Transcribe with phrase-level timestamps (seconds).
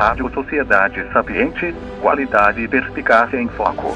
[0.00, 3.94] Rádio Sociedade Sapiente, qualidade e perspicácia em foco.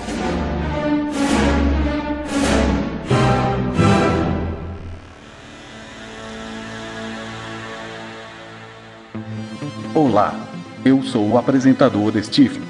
[9.94, 10.34] Olá,
[10.84, 12.60] eu sou o apresentador Steve.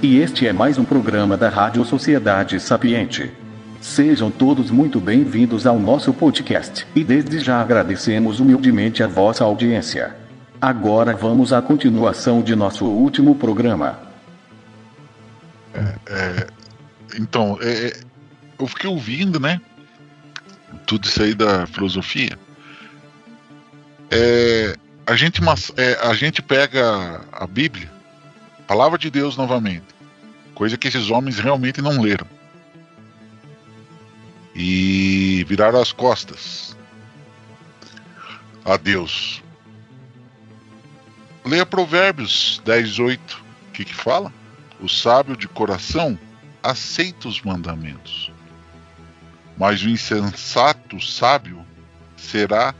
[0.00, 3.32] E este é mais um programa da Rádio Sociedade Sapiente.
[3.80, 10.22] Sejam todos muito bem-vindos ao nosso podcast e desde já agradecemos humildemente a vossa audiência.
[10.64, 14.00] Agora vamos à continuação de nosso último programa.
[15.74, 16.46] É, é,
[17.18, 18.00] então, é, é,
[18.58, 19.60] eu fiquei ouvindo, né?
[20.86, 22.38] Tudo isso aí da filosofia.
[24.10, 24.74] É,
[25.06, 25.42] a, gente,
[25.76, 27.92] é, a gente pega a Bíblia,
[28.66, 29.84] palavra de Deus novamente,
[30.54, 32.26] coisa que esses homens realmente não leram
[34.54, 36.74] e viraram as costas
[38.64, 39.43] a Deus.
[41.44, 43.44] Leia Provérbios 10, 8.
[43.68, 44.32] O que, que fala?
[44.80, 46.18] O sábio de coração
[46.62, 48.32] aceita os mandamentos,
[49.58, 51.64] mas o insensato sábio
[52.16, 52.74] será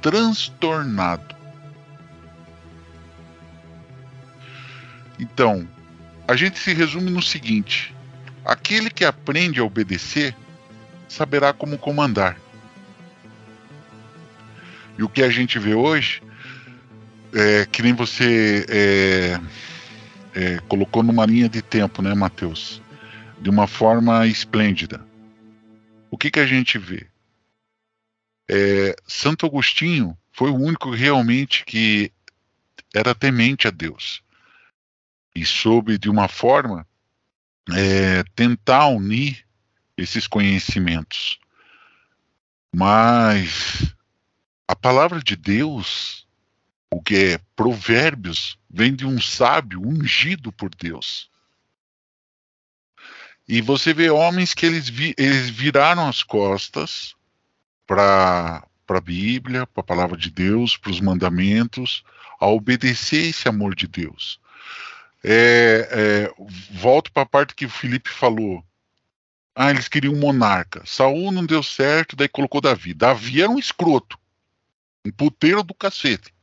[0.00, 1.36] transtornado.
[5.18, 5.68] Então,
[6.26, 7.94] a gente se resume no seguinte:
[8.46, 10.34] aquele que aprende a obedecer
[11.06, 12.38] saberá como comandar.
[14.96, 16.22] E o que a gente vê hoje,
[17.36, 19.40] é, que nem você é,
[20.34, 22.80] é, colocou numa linha de tempo, né, Mateus?
[23.38, 25.06] De uma forma esplêndida.
[26.10, 27.06] O que, que a gente vê?
[28.48, 32.10] É, Santo Agostinho foi o único realmente que
[32.94, 34.22] era temente a Deus
[35.34, 36.86] e soube de uma forma
[37.74, 39.44] é, tentar unir
[39.94, 41.38] esses conhecimentos.
[42.74, 43.94] Mas
[44.66, 46.25] a palavra de Deus,
[46.90, 51.30] o que é provérbios, vem de um sábio ungido por Deus.
[53.48, 57.14] E você vê homens que eles, vi, eles viraram as costas
[57.86, 62.04] para a Bíblia, para a palavra de Deus, para os mandamentos,
[62.40, 64.40] a obedecer esse amor de Deus.
[65.22, 66.34] É, é,
[66.72, 68.64] volto para a parte que o Felipe falou.
[69.54, 70.82] Ah, eles queriam um monarca.
[70.84, 72.92] Saul não deu certo, daí colocou Davi.
[72.92, 74.18] Davi era um escroto.
[75.04, 76.35] Um puteiro do cacete.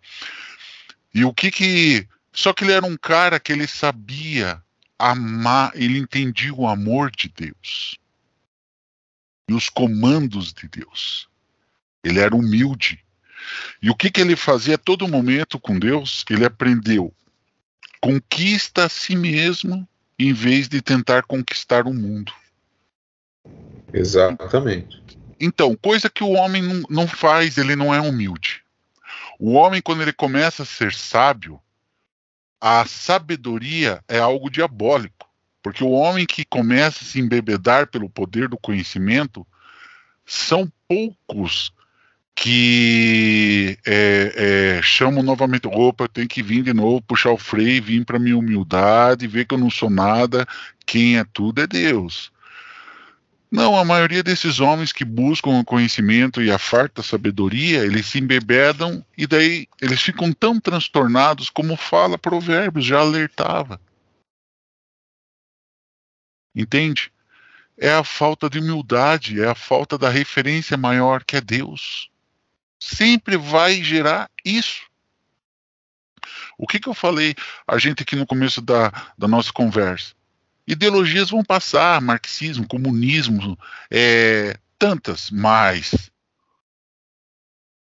[1.13, 2.07] E o que que.
[2.31, 4.61] Só que ele era um cara que ele sabia
[4.97, 7.99] amar, ele entendia o amor de Deus.
[9.47, 11.27] E os comandos de Deus.
[12.03, 13.03] Ele era humilde.
[13.81, 16.23] E o que que ele fazia a todo momento com Deus?
[16.29, 17.13] Ele aprendeu.
[18.01, 19.87] Conquista a si mesmo
[20.17, 22.33] em vez de tentar conquistar o mundo.
[23.93, 25.01] Exatamente.
[25.39, 28.62] Então, coisa que o homem não, não faz, ele não é humilde.
[29.39, 31.59] O homem, quando ele começa a ser sábio,
[32.59, 35.29] a sabedoria é algo diabólico.
[35.61, 39.47] Porque o homem que começa a se embebedar pelo poder do conhecimento,
[40.25, 41.73] são poucos
[42.35, 44.33] que é,
[44.77, 48.19] é, chamam novamente, opa, eu tenho que vir de novo, puxar o freio, vir para
[48.19, 50.45] minha humildade, ver que eu não sou nada,
[50.85, 52.32] quem é tudo é Deus.
[53.53, 58.17] Não, a maioria desses homens que buscam o conhecimento e a farta sabedoria, eles se
[58.17, 63.79] embebedam e daí eles ficam tão transtornados como fala Provérbios, já alertava.
[66.55, 67.13] Entende?
[67.77, 72.09] É a falta de humildade, é a falta da referência maior que é Deus.
[72.79, 74.81] Sempre vai gerar isso.
[76.57, 77.35] O que, que eu falei
[77.67, 80.15] a gente aqui no começo da, da nossa conversa?
[80.65, 83.57] Ideologias vão passar, marxismo, comunismo,
[83.91, 86.11] é, tantas, mas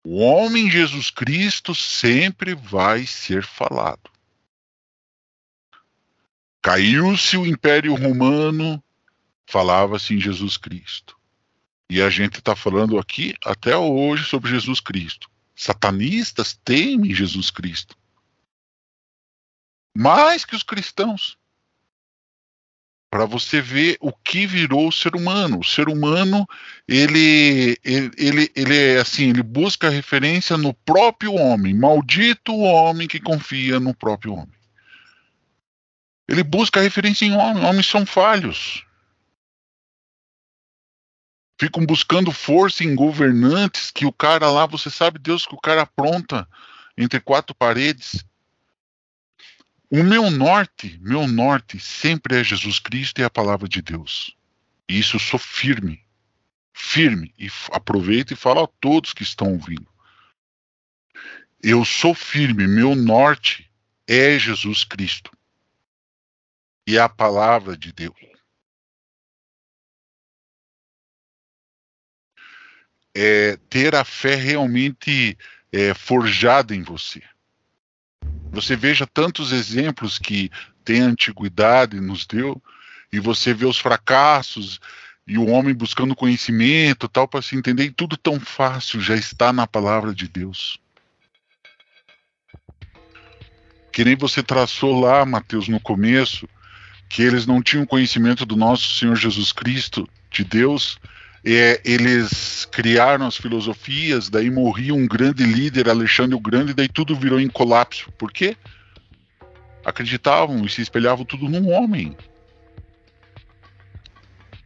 [0.03, 4.11] o homem Jesus Cristo sempre vai ser falado.
[6.61, 8.83] Caiu-se o Império Romano,
[9.45, 11.17] falava-se em Jesus Cristo.
[11.89, 15.29] E a gente está falando aqui até hoje sobre Jesus Cristo.
[15.55, 17.95] Satanistas temem Jesus Cristo.
[19.95, 21.37] Mais que os cristãos
[23.13, 25.59] para você ver o que virou o ser humano.
[25.59, 26.47] O ser humano,
[26.87, 31.75] ele, ele, ele, ele é assim, ele busca referência no próprio homem.
[31.75, 34.55] Maldito o homem que confia no próprio homem.
[36.27, 37.63] Ele busca referência em homem.
[37.63, 38.83] Homens são falhos.
[41.59, 45.83] Ficam buscando força em governantes que o cara lá, você sabe, Deus, que o cara
[45.83, 46.47] apronta
[46.97, 48.25] entre quatro paredes.
[49.95, 54.35] O meu norte, meu norte sempre é Jesus Cristo e a palavra de Deus.
[54.89, 56.03] E isso eu sou firme,
[56.73, 57.31] firme.
[57.37, 59.87] E aproveito e falo a todos que estão ouvindo.
[61.61, 63.71] Eu sou firme, meu norte
[64.07, 65.29] é Jesus Cristo.
[66.87, 68.17] E a palavra de Deus.
[73.15, 75.37] É ter a fé realmente
[75.71, 77.21] é, forjada em você.
[78.53, 80.51] Você veja tantos exemplos que
[80.85, 82.61] tem a antiguidade nos deu,
[83.11, 84.79] e você vê os fracassos
[85.25, 89.51] e o homem buscando conhecimento tal para se entender, e tudo tão fácil já está
[89.51, 90.79] na palavra de Deus.
[93.91, 96.47] Que nem você traçou lá, Mateus, no começo,
[97.09, 100.99] que eles não tinham conhecimento do nosso Senhor Jesus Cristo, de Deus,
[101.45, 107.15] é, eles criaram as filosofias, daí morria um grande líder, Alexandre o Grande, daí tudo
[107.15, 108.09] virou em colapso.
[108.17, 108.55] Por quê?
[109.83, 112.15] Acreditavam e se espelhavam tudo num homem.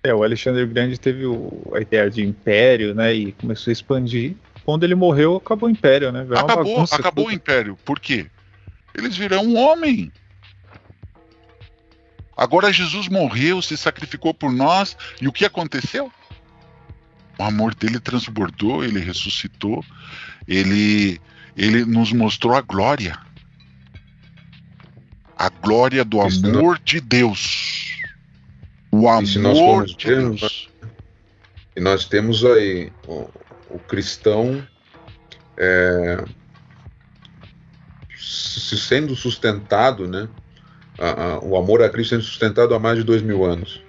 [0.04, 3.74] É, o Alexandre o Grande teve o, a ideia de império, né, e começou a
[3.74, 4.36] expandir.
[4.64, 6.28] Quando ele morreu, acabou o império, né?
[6.36, 7.78] acabou, acabou o império.
[7.84, 8.28] Por quê?
[8.94, 10.12] Eles viram um homem.
[12.36, 16.12] Agora Jesus morreu, se sacrificou por nós, e o que aconteceu?
[17.40, 19.84] O amor dele transbordou, ele ressuscitou,
[20.48, 21.22] ele,
[21.56, 23.18] ele nos mostrou a glória.
[25.38, 28.02] A glória do amor de Deus.
[28.92, 30.70] O amor de Deus.
[31.76, 33.30] E nós temos aí o,
[33.70, 34.66] o cristão
[35.56, 36.26] é,
[38.18, 40.28] se sendo sustentado, né?
[40.98, 43.82] A, a, o amor a Cristo sendo sustentado há mais de dois mil anos.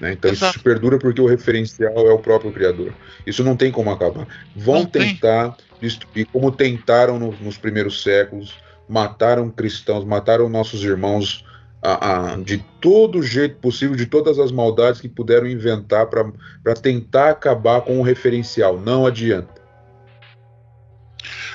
[0.00, 0.12] Né?
[0.12, 0.56] Então Exato.
[0.56, 2.92] isso perdura porque o referencial é o próprio Criador.
[3.26, 4.26] Isso não tem como acabar.
[4.54, 5.66] Vão não tentar tem.
[5.80, 8.54] destruir, como tentaram no, nos primeiros séculos,
[8.88, 11.44] mataram cristãos, mataram nossos irmãos
[11.82, 17.30] a, a, de todo jeito possível, de todas as maldades que puderam inventar para tentar
[17.30, 18.78] acabar com o referencial.
[18.80, 19.58] Não adianta.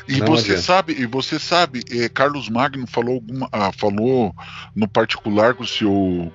[0.07, 0.61] E não você adianta.
[0.61, 4.35] sabe, e você sabe, eh, Carlos Magno falou alguma, ah, falou
[4.75, 6.31] no particular com o seu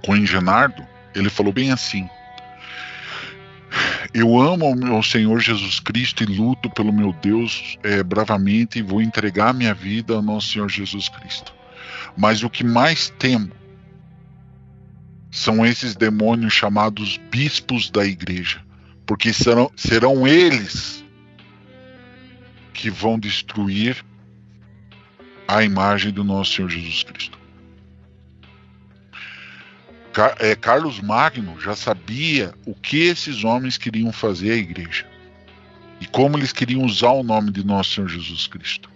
[0.00, 2.08] com o Genardo, ele falou bem assim:
[4.14, 8.82] Eu amo o meu Senhor Jesus Cristo e luto pelo meu Deus é, bravamente e
[8.82, 11.52] vou entregar minha vida ao nosso Senhor Jesus Cristo.
[12.16, 13.50] Mas o que mais temo
[15.30, 18.60] são esses demônios chamados bispos da igreja,
[19.06, 21.02] porque serão, serão eles
[22.74, 24.04] que vão destruir
[25.48, 27.41] a imagem do nosso Senhor Jesus Cristo.
[30.38, 35.06] É, Carlos Magno já sabia o que esses homens queriam fazer à igreja
[36.00, 38.90] e como eles queriam usar o nome de nosso Senhor Jesus Cristo.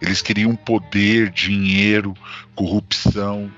[0.00, 2.14] Eles queriam poder, dinheiro,
[2.54, 3.50] corrupção.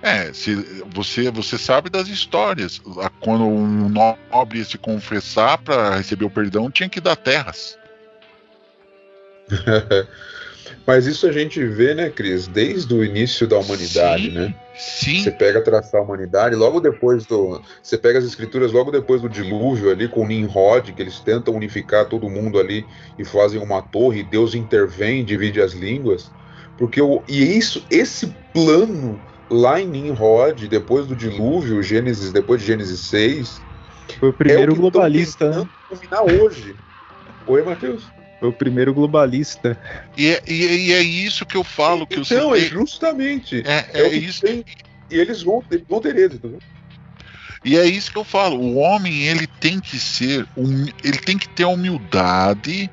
[0.00, 0.54] É, se,
[0.94, 2.80] você, você sabe das histórias.
[3.20, 7.78] Quando um nobre ia se confessar para receber o perdão, tinha que dar terras.
[10.86, 14.54] Mas isso a gente vê, né, Cris, desde o início da humanidade, sim, né?
[14.74, 15.22] Sim.
[15.22, 17.60] Você pega traçar a humanidade, logo depois do.
[17.82, 22.06] Você pega as escrituras logo depois do dilúvio ali, com Nimrod, que eles tentam unificar
[22.06, 22.84] todo mundo ali
[23.18, 26.30] e fazem uma torre, e Deus intervém, divide as línguas.
[26.78, 29.20] Porque o, e isso, esse plano
[29.50, 33.60] lá em Nimrod, depois do dilúvio, Gênesis, depois de Gênesis 6.
[34.18, 35.50] Foi o primeiro é o globalista.
[35.50, 35.68] Né?
[36.22, 36.74] hoje.
[37.46, 38.04] Oi, Matheus.
[38.42, 39.78] Foi o primeiro globalista.
[40.16, 42.04] E é, e, é, e é isso que eu falo.
[42.04, 43.62] Que então, é justamente.
[43.64, 44.40] É, é, é isso.
[44.40, 44.64] Tem,
[45.08, 46.58] e eles vão, eles vão ter êxito.
[47.64, 48.58] E é isso que eu falo.
[48.58, 50.44] O homem ele tem que ser,
[51.04, 52.90] ele tem que ter a humildade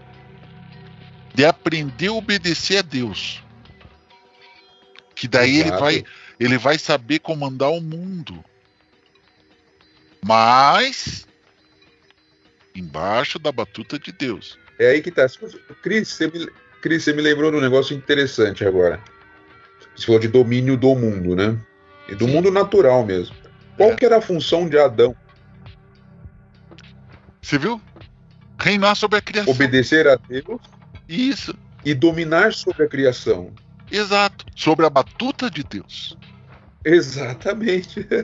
[1.34, 3.44] de aprender a obedecer a Deus.
[5.16, 5.72] Que daí Exato.
[5.72, 6.04] ele vai,
[6.40, 8.46] ele vai saber comandar o mundo.
[10.24, 11.28] Mas
[12.76, 14.56] embaixo da batuta de Deus.
[14.80, 15.28] É aí que tá.
[15.84, 16.50] Cris, você me,
[16.82, 19.00] Cris, você me lembrou de um negócio interessante agora.
[19.94, 21.60] Você falou de domínio do mundo, né?
[22.08, 22.32] E do Sim.
[22.32, 23.36] mundo natural mesmo.
[23.76, 23.96] Qual é.
[23.96, 25.14] que era a função de Adão?
[27.42, 27.82] Você viu?
[28.58, 29.54] Reinar sobre a criação.
[29.54, 30.62] Obedecer a Deus.
[31.08, 31.54] Isso.
[31.84, 33.52] E dominar sobre a criação.
[33.92, 34.46] Exato.
[34.56, 36.18] Sobre a batuta de Deus.
[36.86, 38.08] Exatamente.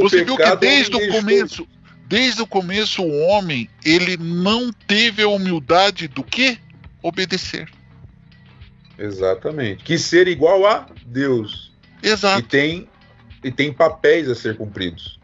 [0.00, 1.68] Você viu que desde o começo,
[2.08, 6.58] Desde o começo, o homem ele não teve a humildade do que?
[7.02, 7.68] Obedecer.
[8.98, 9.84] Exatamente.
[9.84, 11.72] Que ser igual a Deus.
[12.02, 12.40] Exato.
[12.40, 12.88] E tem,
[13.42, 15.18] e tem papéis a ser cumpridos.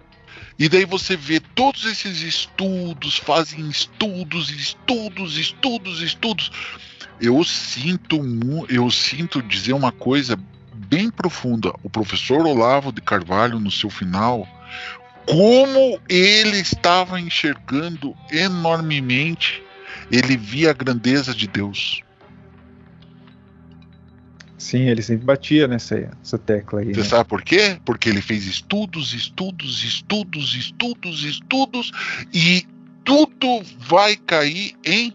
[0.58, 6.50] E daí você vê todos esses estudos, fazem estudos, estudos, estudos, estudos.
[7.20, 8.20] Eu sinto,
[8.68, 10.38] eu sinto dizer uma coisa
[10.74, 11.72] bem profunda.
[11.82, 14.46] O professor Olavo de Carvalho, no seu final,
[15.26, 19.62] como ele estava enxergando enormemente
[20.10, 22.02] ele via a grandeza de Deus.
[24.58, 26.94] Sim, ele sempre batia nessa essa tecla aí.
[26.94, 27.06] Você né?
[27.06, 27.80] sabe por quê?
[27.84, 31.90] Porque ele fez estudos, estudos, estudos, estudos, estudos,
[32.32, 32.64] e
[33.04, 35.12] tudo vai cair em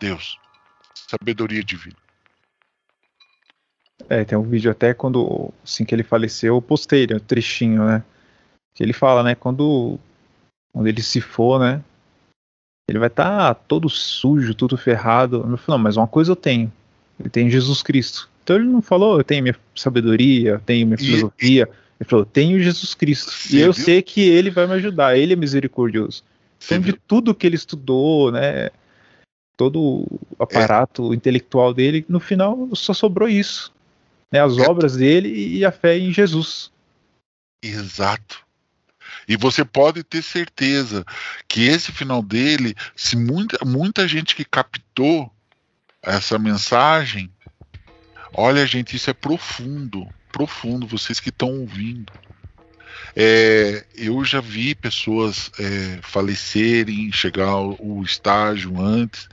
[0.00, 0.38] Deus.
[0.94, 2.05] Sabedoria divina.
[4.08, 8.02] É, tem um vídeo até quando, assim que ele faleceu, eu postei um trechinho, né?
[8.74, 9.98] Que ele fala, né, quando,
[10.72, 11.82] quando ele se for, né,
[12.88, 15.36] ele vai estar tá todo sujo, tudo ferrado.
[15.38, 16.72] Eu falei, não, mas uma coisa eu tenho,
[17.18, 18.28] ele tem Jesus Cristo.
[18.44, 21.68] Então ele não falou, eu tenho minha sabedoria, eu tenho minha filosofia.
[21.98, 23.32] Ele falou, eu tenho Jesus Cristo.
[23.32, 23.84] Você e eu viu?
[23.84, 26.22] sei que ele vai me ajudar, ele é misericordioso.
[26.64, 28.70] Então, de tudo que ele estudou, né?
[29.56, 33.72] Todo o aparato intelectual dele, no final só sobrou isso.
[34.36, 36.70] Né, as obras dele e a fé em Jesus.
[37.62, 38.44] Exato.
[39.26, 41.04] E você pode ter certeza
[41.48, 45.32] que esse final dele, se muita, muita gente que captou
[46.02, 47.30] essa mensagem,
[48.32, 52.12] olha, gente, isso é profundo, profundo, vocês que estão ouvindo.
[53.16, 59.28] É, eu já vi pessoas é, falecerem, chegar ao, ao estágio antes.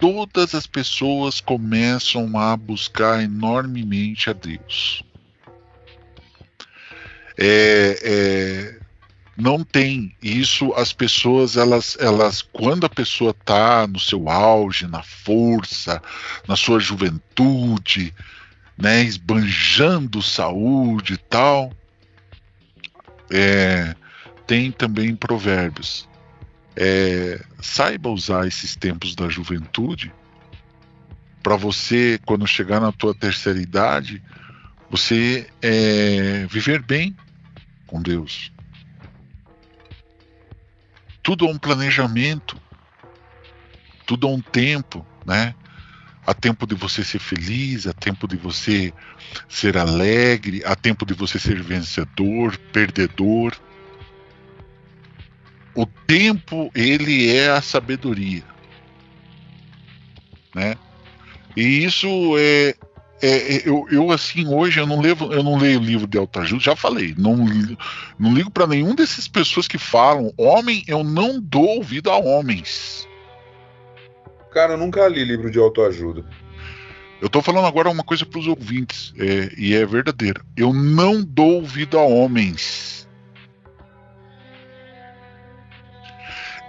[0.00, 5.04] Todas as pessoas começam a buscar enormemente a Deus.
[7.38, 8.80] É, é,
[9.36, 15.02] não tem isso as pessoas elas elas quando a pessoa está no seu auge na
[15.02, 16.02] força
[16.46, 18.14] na sua juventude
[18.76, 21.72] né esbanjando saúde e tal
[23.30, 23.94] é,
[24.46, 26.09] tem também provérbios
[26.76, 30.12] É, saiba usar esses tempos da juventude
[31.42, 34.22] para você quando chegar na tua terceira idade
[34.88, 37.16] você é, viver bem
[37.86, 38.52] com Deus
[41.22, 42.60] tudo é um planejamento,
[44.06, 45.54] tudo é um tempo, né?
[46.26, 48.92] Há tempo de você ser feliz, há tempo de você
[49.48, 53.54] ser alegre, há tempo de você ser vencedor, perdedor.
[55.74, 58.42] O tempo, ele é a sabedoria,
[60.54, 60.76] né?
[61.56, 62.08] E isso
[62.38, 62.74] é,
[63.22, 66.62] é, é, eu, eu, assim hoje eu não levo eu não leio livro de autoajuda
[66.62, 67.36] já falei não
[68.18, 73.06] não ligo para nenhum dessas pessoas que falam homem eu não dou ouvido a homens
[74.52, 76.24] Cara, eu nunca li livro de autoajuda.
[77.20, 81.22] eu tô falando agora uma coisa para os ouvintes é, e é verdadeira eu não
[81.22, 82.99] dou ouvido a homens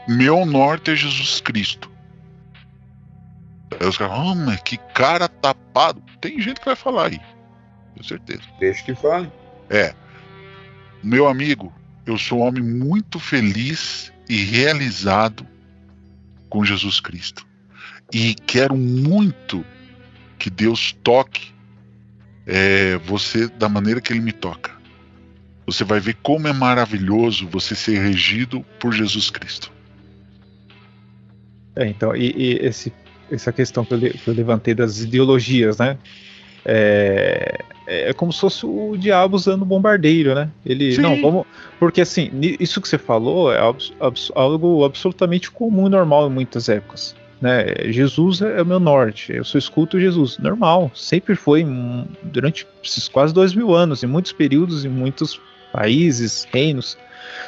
[0.08, 1.92] meu norte é Jesus Cristo
[3.80, 6.02] Aí os caras, ah, mas que cara tapado.
[6.20, 7.20] Tem gente que vai falar aí,
[7.96, 8.42] com certeza.
[8.60, 9.32] Deixa que fale.
[9.70, 9.96] É.
[11.04, 11.74] Meu amigo,
[12.06, 15.48] eu sou um homem muito feliz e realizado
[16.50, 17.48] com Jesus Cristo.
[18.14, 19.66] E quero muito
[20.38, 21.54] que Deus toque
[22.46, 24.72] é, você da maneira que Ele me toca.
[25.66, 29.72] Você vai ver como é maravilhoso você ser regido por Jesus Cristo.
[31.76, 32.94] É, então, e, e esse,
[33.32, 35.98] essa questão que eu, que eu levantei das ideologias, né?
[36.66, 40.50] É, é como se fosse o diabo usando bombardeiro, né?
[40.66, 41.02] Ele, Sim.
[41.02, 41.46] não, vamos.
[41.80, 46.32] Porque assim, isso que você falou é abs- abs- algo absolutamente comum e normal em
[46.32, 47.16] muitas épocas.
[47.42, 47.66] Né?
[47.92, 50.38] Jesus é o meu norte, eu só escuto Jesus.
[50.38, 55.42] Normal, sempre foi hum, durante esses quase dois mil anos, em muitos períodos, em muitos
[55.74, 56.96] países, reinos.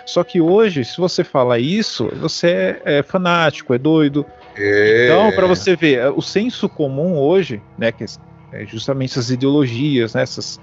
[0.05, 2.47] Só que hoje, se você fala isso, você
[2.85, 4.25] é, é fanático, é doido,
[4.57, 5.05] É...
[5.05, 8.05] então, para você ver, é, o senso comum hoje, né, que
[8.51, 10.59] é justamente essas ideologias, né, essas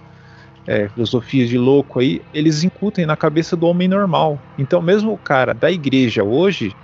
[0.66, 4.46] é, filosofias de louco aí, eles incutem na cabeça do homem normal.
[4.56, 6.76] Então, mesmo o cara da igreja hoje,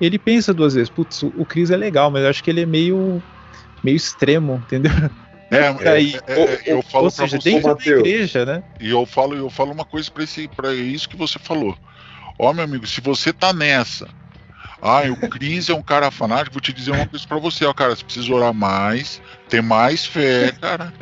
[0.00, 2.62] ele pensa duas vezes, putz, o o Cris é legal, mas eu acho que ele
[2.62, 3.22] é meio,
[3.82, 4.92] meio extremo, entendeu?
[5.50, 6.18] É, aí.
[6.26, 8.00] é, é, é, eu Ou falo para seja, você, dentro da Mateus.
[8.00, 8.62] igreja, né?
[8.78, 10.10] E eu falo, eu falo uma coisa
[10.54, 11.76] para isso que você falou.
[12.38, 14.08] Ó, meu amigo, se você tá nessa,
[14.80, 17.72] ah, o Cris é um cara fanático, vou te dizer uma coisa para você, ó,
[17.72, 20.92] cara, você precisa orar mais, ter mais fé, cara.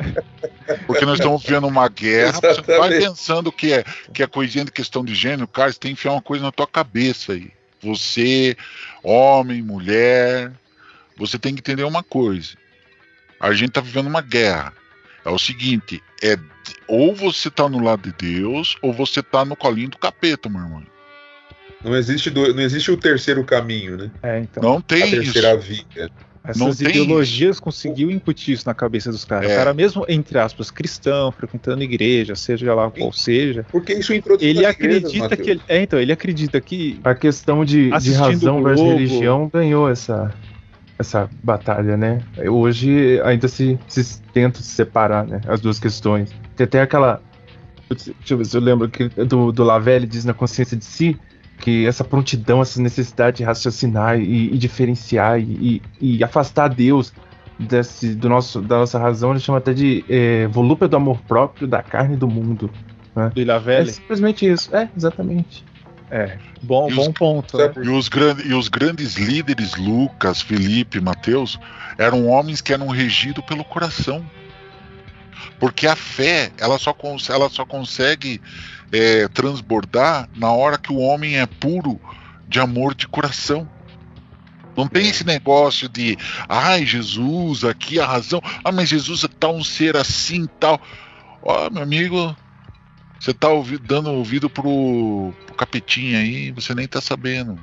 [0.87, 3.07] Porque nós estamos vivendo uma guerra, você não vai Exatamente.
[3.07, 6.13] pensando que é que é coisinha de questão de gênero, cara, você tem que enfiar
[6.13, 7.51] uma coisa na tua cabeça aí.
[7.81, 8.57] Você,
[9.03, 10.51] homem, mulher,
[11.15, 12.55] você tem que entender uma coisa.
[13.39, 14.73] A gente tá vivendo uma guerra.
[15.25, 16.37] É o seguinte, é
[16.87, 20.61] ou você tá no lado de Deus, ou você tá no colinho do capeta, meu
[20.61, 20.83] irmão.
[21.83, 24.11] Não existe, do, não existe o terceiro caminho, né?
[24.23, 24.63] É, então.
[24.63, 25.85] Não tem A terceira isso.
[25.93, 26.09] via.
[26.55, 29.51] não Essas tem ideologias conseguiu incutir isso na cabeça dos caras.
[29.51, 29.53] É.
[29.53, 34.41] O cara, mesmo, entre aspas, cristão, frequentando igreja, seja lá qual seja, Porque isso introduz
[34.43, 35.41] ele igrejas, acredita Matheus.
[35.45, 35.61] que ele.
[35.67, 36.99] É, então, ele acredita que.
[37.03, 40.33] A questão de, de razão versus religião ganhou essa,
[40.99, 42.21] essa batalha, né?
[42.49, 45.41] Hoje ainda se, se tenta se separar, né?
[45.47, 46.33] As duas questões.
[46.55, 47.21] Tem até aquela.
[47.89, 51.17] Deixa eu ver se eu lembro que do, do Lavelle diz na consciência de si
[51.59, 57.13] que essa prontidão, essa necessidade de raciocinar e, e diferenciar e, e- afastar Deus
[57.57, 61.67] desse, do nosso, da nossa razão, ele chama até de é, volúpia do amor próprio
[61.67, 62.69] da carne do mundo.
[63.33, 63.91] Do É Ilavelli.
[63.91, 64.75] simplesmente isso.
[64.75, 65.65] É, exatamente.
[66.11, 66.37] É.
[66.61, 67.57] Bom, E bom os- ponto.
[67.57, 67.71] Né?
[67.83, 68.09] E os,
[68.45, 71.59] e os grandes líderes, Lucas, Felipe, Mateus,
[71.97, 74.25] eram homens que eram regidos pelo coração.
[75.59, 76.95] Porque a fé, ela só,
[77.29, 78.41] ela só consegue
[78.91, 81.99] é, transbordar na hora que o homem é puro
[82.47, 83.69] de amor de coração.
[84.75, 86.15] Não tem esse negócio de,
[86.47, 88.39] ai, Jesus, aqui a razão.
[88.63, 90.79] Ah, mas Jesus é tal um ser assim tal.
[91.41, 92.35] Ó, meu amigo,
[93.19, 97.53] você tá ouvi- dando ouvido pro, pro capetinha aí, você nem tá sabendo.
[97.53, 97.59] O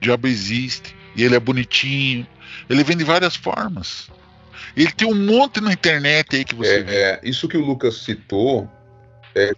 [0.00, 0.94] diabo existe.
[1.16, 2.26] E ele é bonitinho.
[2.68, 4.10] Ele vem de várias formas.
[4.76, 6.94] Ele tem um monte na internet aí que você vê.
[6.94, 8.68] É, é, isso que o Lucas citou.
[9.34, 9.52] É...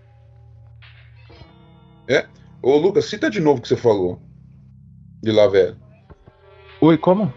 [2.09, 2.27] é.
[2.63, 4.21] Ô, Lucas, cita de novo o que você falou.
[5.23, 5.77] De Lavela.
[6.81, 7.33] Oi, como?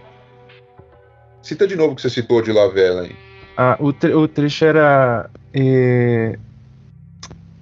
[1.42, 3.16] Cita de novo o que você citou de Lavela aí.
[3.58, 5.30] Ah, o, tre- o trecho era.
[5.54, 6.38] É,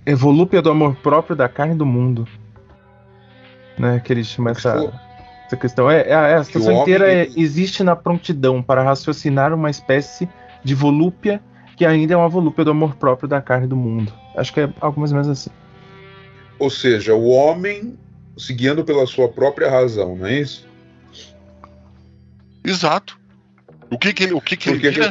[0.07, 2.25] é volúpia do amor próprio da carne do mundo.
[3.77, 4.91] Né, que ele chama essa,
[5.45, 5.91] essa questão.
[5.91, 10.27] É, é, a o situação inteira é, existe na prontidão para raciocinar uma espécie
[10.63, 11.41] de volúpia
[11.75, 14.11] que ainda é uma volúpia do amor próprio da carne do mundo.
[14.35, 15.51] Acho que é algo mais ou menos assim.
[16.57, 17.95] Ou seja, o homem
[18.37, 20.65] se guiando pela sua própria razão, não é isso?
[22.63, 23.19] Exato.
[23.91, 25.09] O que que ele, o que que Porque ele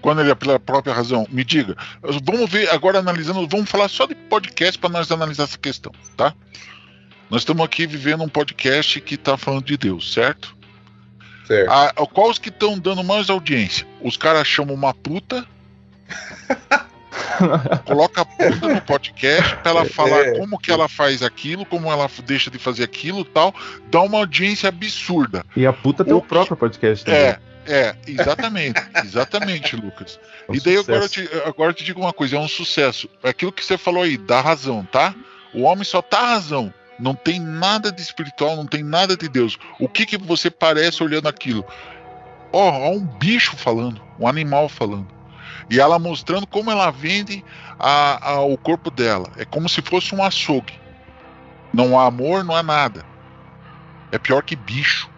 [0.00, 1.26] quando ele é pela própria razão?
[1.30, 1.76] Me diga.
[2.24, 6.34] Vamos ver agora analisando, vamos falar só de podcast para nós analisar essa questão, tá?
[7.30, 10.56] Nós estamos aqui vivendo um podcast que está falando de Deus, certo?
[11.46, 11.70] certo.
[11.70, 13.86] A, a- qual os que estão dando mais audiência?
[14.00, 15.46] Os caras chamam uma puta,
[17.84, 20.38] coloca a puta no podcast pra ela falar É.
[20.38, 23.54] como que ela faz aquilo, como ela deixa de fazer aquilo tal,
[23.90, 25.44] dá uma audiência absurda.
[25.56, 27.20] E a puta tem O o próprio podcast também.
[27.20, 30.18] É, é, exatamente, exatamente, Lucas.
[30.48, 32.48] É um e daí agora eu, te, agora eu te digo uma coisa, é um
[32.48, 33.08] sucesso.
[33.22, 35.14] Aquilo que você falou aí, dá razão, tá?
[35.52, 36.72] O homem só tá razão.
[36.98, 39.58] Não tem nada de espiritual, não tem nada de Deus.
[39.78, 41.64] O que que você parece olhando aquilo?
[42.52, 45.08] Ó, ó um bicho falando, um animal falando.
[45.70, 47.44] E ela mostrando como ela vende
[47.78, 49.30] a- a- o corpo dela.
[49.36, 50.78] É como se fosse um açougue.
[51.72, 53.04] Não há amor, não há nada.
[54.10, 55.08] É pior que bicho.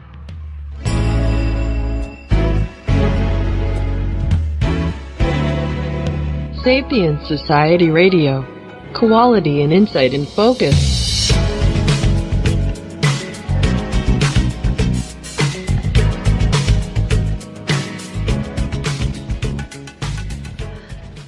[6.63, 8.47] Sapient Society Radio.
[8.95, 11.33] Quality and insight in focus.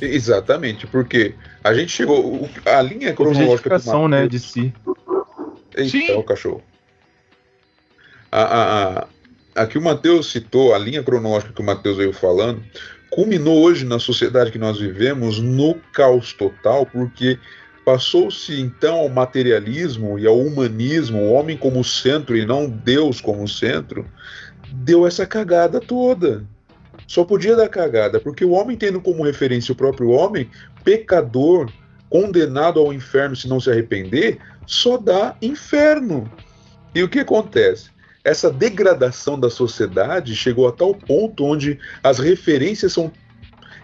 [0.00, 2.48] Exatamente, porque a gente chegou.
[2.66, 4.74] A linha cronológica o Objetificação, né, Mateus- de si.
[5.76, 6.10] Eita, Sim.
[6.12, 6.62] é cachorro.
[8.30, 9.06] A, a, a,
[9.62, 12.62] a que o Matheus citou, a linha cronológica que o Matheus veio falando,
[13.14, 17.38] culminou hoje na sociedade que nós vivemos no caos total, porque
[17.84, 23.46] passou-se então ao materialismo e ao humanismo, o homem como centro e não Deus como
[23.46, 24.04] centro,
[24.72, 26.44] deu essa cagada toda.
[27.06, 30.50] Só podia dar cagada, porque o homem tendo como referência o próprio homem,
[30.82, 31.70] pecador,
[32.10, 36.28] condenado ao inferno se não se arrepender, só dá inferno.
[36.92, 37.93] E o que acontece?
[38.24, 43.12] Essa degradação da sociedade chegou a tal ponto onde as referências são.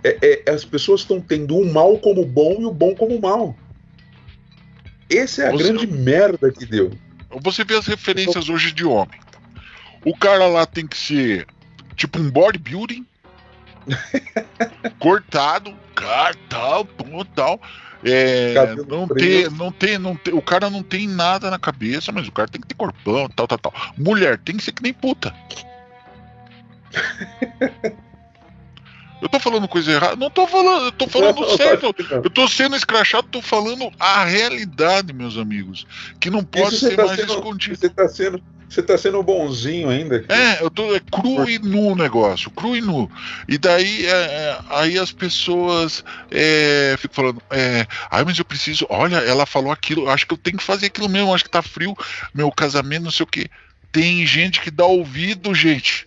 [0.02, 3.54] é- é- as pessoas estão tendo o mal como bom e o bom como mal.
[5.12, 6.90] Essa é a Você- grande merda que deu.
[7.42, 9.20] Você vê as referências hoje de homem.
[10.02, 11.46] O cara lá tem que ser
[11.96, 13.04] tipo um bodybuilding,
[14.98, 16.86] cortado, cara, tal,
[17.34, 17.60] tal.
[18.02, 22.26] É, não, ter, não ter, não ter, o cara não tem nada na cabeça, mas
[22.26, 23.74] o cara tem que ter corpão, tal, tal, tal.
[23.96, 25.34] Mulher tem que ser que nem puta.
[29.20, 30.16] Eu tô falando coisa errada?
[30.16, 31.94] Não tô falando, eu tô falando Não, certo.
[32.10, 35.86] Eu tô sendo escrachado, tô falando a realidade, meus amigos.
[36.18, 37.76] Que não pode ser tá mais sendo- escondido.
[37.78, 40.24] Você está sendo, Você tá sendo bonzinho ainda.
[40.28, 43.10] É, eu tô é cru e nu o negócio, cru e nu.
[43.48, 48.86] E daí é, é, aí as pessoas é, ficam falando, é, ai, mas eu preciso,
[48.88, 51.62] olha, ela falou aquilo, acho que eu tenho que fazer aquilo mesmo, acho que tá
[51.62, 51.96] frio,
[52.32, 53.50] meu casamento, não sei o que.
[53.90, 56.06] Tem gente que dá ouvido, gente.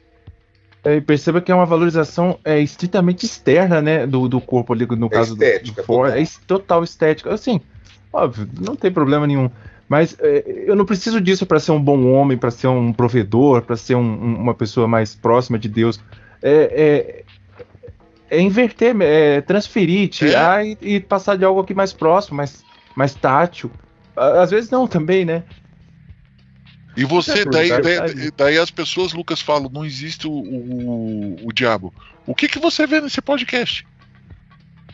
[0.85, 4.85] É, e perceba que é uma valorização é, estritamente externa, né, do, do corpo ali,
[4.85, 6.21] no É caso estética, do, do for, total.
[6.21, 7.33] é total estética.
[7.33, 7.59] Assim,
[8.11, 9.51] óbvio, não tem problema nenhum.
[9.87, 13.61] Mas é, eu não preciso disso para ser um bom homem, para ser um provedor,
[13.61, 15.99] para ser um- um- uma pessoa mais próxima de Deus.
[16.41, 17.23] É,
[18.29, 22.63] é, é inverter, é transferir, tirar e, e passar de algo aqui mais próximo, mais,
[22.95, 23.69] mais tátil.
[24.15, 25.43] Às vezes não também, né?
[26.95, 31.51] E você, É, daí, daí, daí as pessoas, Lucas, falam, não existe o, o, o
[31.51, 31.91] diabo.
[32.25, 33.85] O que, que você vê nesse podcast?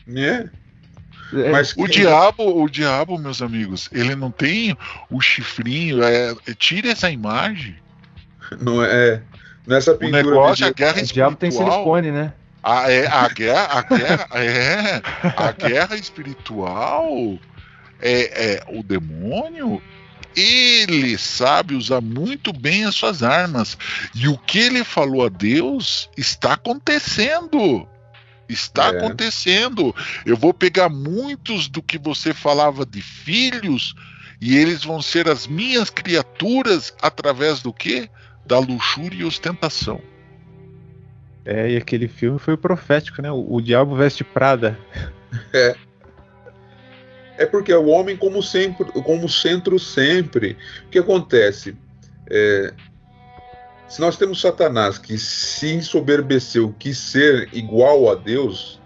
[0.08, 0.50] né?
[1.34, 4.76] É, Mas O diabo, o diabo, meus amigos, ele não tem
[5.10, 7.76] o chifrinho, é, é- tire essa imagem.
[8.60, 9.22] não é.
[9.68, 10.24] Nessa O pintura.
[10.24, 11.78] negócio, a guerra o diabo tem espiritual.
[11.80, 12.34] silicone, né?
[12.64, 15.02] A, é, a guerra, a guerra, é,
[15.38, 17.38] a guerra espiritual
[18.02, 19.82] é, é o demônio.
[20.36, 23.78] Ele sabe usar muito bem as suas armas.
[24.16, 27.88] E o que ele falou a Deus está acontecendo.
[28.50, 28.98] Está É.
[28.98, 29.96] acontecendo.
[30.26, 33.94] Eu vou pegar muitos do que você falava de filhos
[34.42, 38.10] e eles vão ser as minhas criaturas através do quê?
[38.46, 40.02] Da luxúria e ostentação.
[41.46, 43.32] É, e aquele filme foi profético, né?
[43.32, 44.78] O, o Diabo Veste Prada.
[47.38, 50.58] É porque é o homem como, sempre, como centro sempre.
[50.86, 51.76] O que acontece?
[52.30, 52.74] É,
[53.90, 58.80] se nós temos Satanás que se ensoberbeceu, quis ser igual a Deus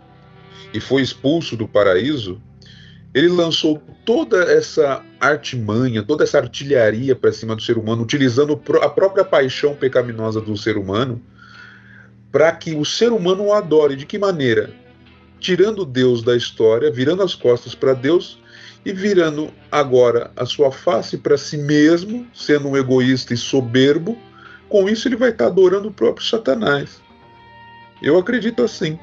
[0.74, 2.42] e foi expulso do paraíso,
[3.14, 8.90] ele lançou toda essa artimanha, toda essa artilharia para cima do ser humano, utilizando a
[8.90, 11.22] própria paixão pecaminosa do ser humano,
[12.32, 13.96] para que o ser humano o adore.
[13.96, 14.72] De que maneira?
[15.40, 18.40] Tirando Deus da história, virando as costas para Deus
[18.84, 24.18] e virando agora a sua face para si mesmo, sendo um egoísta e soberbo.
[24.74, 27.00] Com isso, ele vai estar adorando o próprio Satanás.
[28.02, 28.98] Eu acredito assim.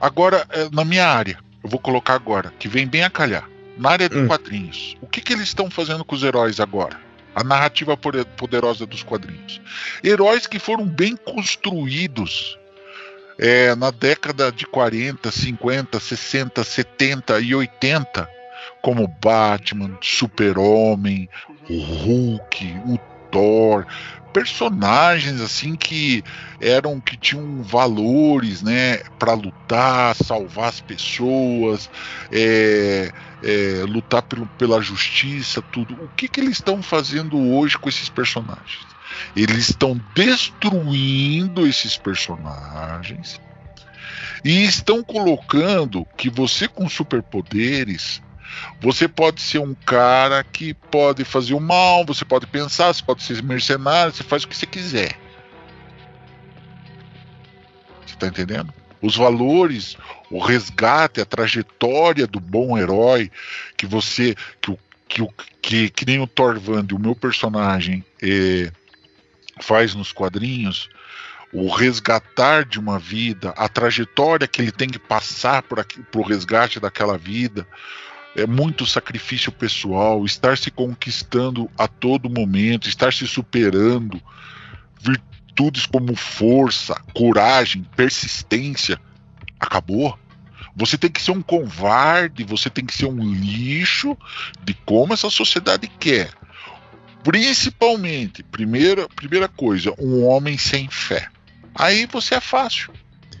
[0.00, 3.48] Agora, eh, na minha área, eu vou colocar agora, que vem bem a calhar.
[3.78, 4.26] Na área de Hum.
[4.26, 6.98] quadrinhos, o que, que eles estão fazendo com os heróis agora?
[7.32, 9.60] A narrativa poderosa dos quadrinhos.
[10.02, 12.58] Heróis que foram bem construídos
[13.38, 18.28] eh, na década de 40, 50, 60, 70 e 80,
[18.82, 21.28] como Batman, Super-Homem,
[21.70, 22.98] Hulk, o
[23.34, 23.84] Thor,
[24.32, 26.22] personagens assim que
[26.60, 31.90] eram que tinham valores, né, para lutar, salvar as pessoas,
[32.32, 35.94] é, é, lutar pelo, pela justiça, tudo.
[35.94, 38.86] O que, que eles estão fazendo hoje com esses personagens?
[39.36, 43.40] Eles estão destruindo esses personagens
[44.44, 48.20] e estão colocando que você com superpoderes
[48.80, 53.22] você pode ser um cara que pode fazer o mal, você pode pensar, você pode
[53.22, 55.18] ser mercenário, você faz o que você quiser.
[58.06, 58.72] Você tá entendendo?
[59.00, 59.96] Os valores,
[60.30, 63.30] o resgate, a trajetória do bom herói
[63.76, 65.26] que você, que o que,
[65.60, 68.70] que, que nem o Thorvand, o meu personagem, eh,
[69.60, 70.88] faz nos quadrinhos,
[71.52, 75.86] o resgatar de uma vida, a trajetória que ele tem que passar para
[76.16, 77.66] o resgate daquela vida,
[78.36, 84.20] é muito sacrifício pessoal, estar se conquistando a todo momento, estar se superando,
[85.00, 89.00] virtudes como força, coragem, persistência,
[89.58, 90.18] acabou.
[90.76, 94.16] Você tem que ser um covarde, você tem que ser um lixo
[94.64, 96.30] de como essa sociedade quer.
[97.22, 101.28] Principalmente, primeira, primeira coisa, um homem sem fé.
[101.74, 102.92] Aí você é fácil.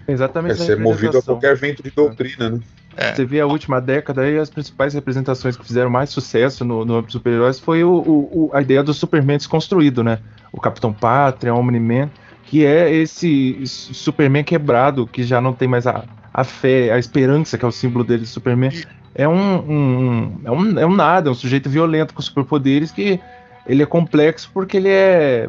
[0.06, 0.62] Exatamente.
[0.62, 2.60] É ser movido a qualquer vento de doutrina, né?
[2.96, 3.14] É.
[3.14, 6.94] Você vê a última década aí, as principais representações que fizeram mais sucesso no, no
[6.94, 10.18] âmbito dos super-heróis foi o, o- a ideia do Superman desconstruído, né?
[10.52, 12.08] O Capitão Pátria, o Omni-Man,
[12.44, 17.58] que é esse Superman quebrado, que já não tem mais a, a fé, a esperança,
[17.58, 18.70] que é o símbolo dele, Superman.
[18.72, 22.90] E- É um, um- é um, é um nada, é um sujeito violento com superpoderes
[22.90, 23.20] que
[23.66, 25.48] ele é complexo porque ele é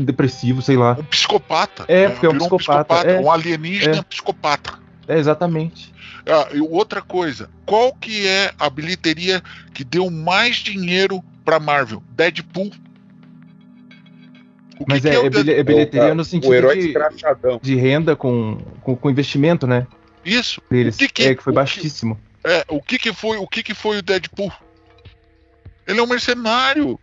[0.00, 0.96] depressivo, sei lá.
[0.98, 1.84] Um psicopata.
[1.88, 3.20] É, porque é um Virou psicopata, é.
[3.20, 4.02] um alienígena É.
[4.02, 4.72] psicopata.
[5.06, 5.93] É exatamente.
[6.26, 9.42] Ah, e outra coisa, qual que é a bilheteria
[9.74, 12.02] que deu mais dinheiro pra Marvel?
[12.10, 12.70] Deadpool.
[14.78, 15.64] O que Mas que é, o é, bilhe- é Deadpool?
[15.64, 16.94] bilheteria o, no o sentido herói de,
[17.62, 19.86] de renda com, com, com investimento, né?
[20.24, 20.60] Isso.
[20.70, 20.96] Deles.
[20.96, 22.20] O que que- é, que foi o que- baixíssimo.
[22.42, 24.52] É, o que que foi, o que que foi o Deadpool?
[25.86, 26.98] Ele é um mercenário.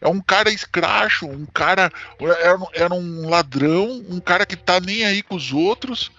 [0.00, 1.90] É um cara escracho, um cara.
[2.20, 6.10] Era, era um ladrão, um cara que tá nem aí com os outros.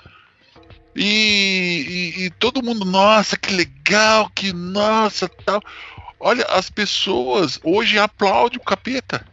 [1.01, 5.61] E, e, e todo mundo, nossa, que legal, que nossa, tal.
[6.19, 9.25] Olha, as pessoas hoje aplaudem o capeta.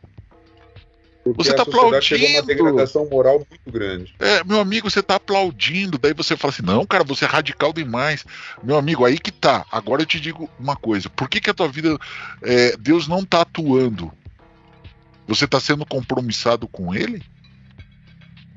[1.25, 2.65] Porque Você a tá sociedade chegou uma aplaudindo.
[2.65, 4.15] degradação moral muito grande.
[4.21, 7.73] É, meu amigo, você tá aplaudindo, daí você fala assim, não, cara, você é radical
[7.73, 8.25] demais.
[8.63, 9.67] Meu amigo, aí que tá.
[9.73, 11.99] Agora eu te digo uma coisa, por que que a tua vida,
[12.45, 14.13] é, Deus não tá atuando?
[15.27, 17.21] Você tá sendo compromissado com ele?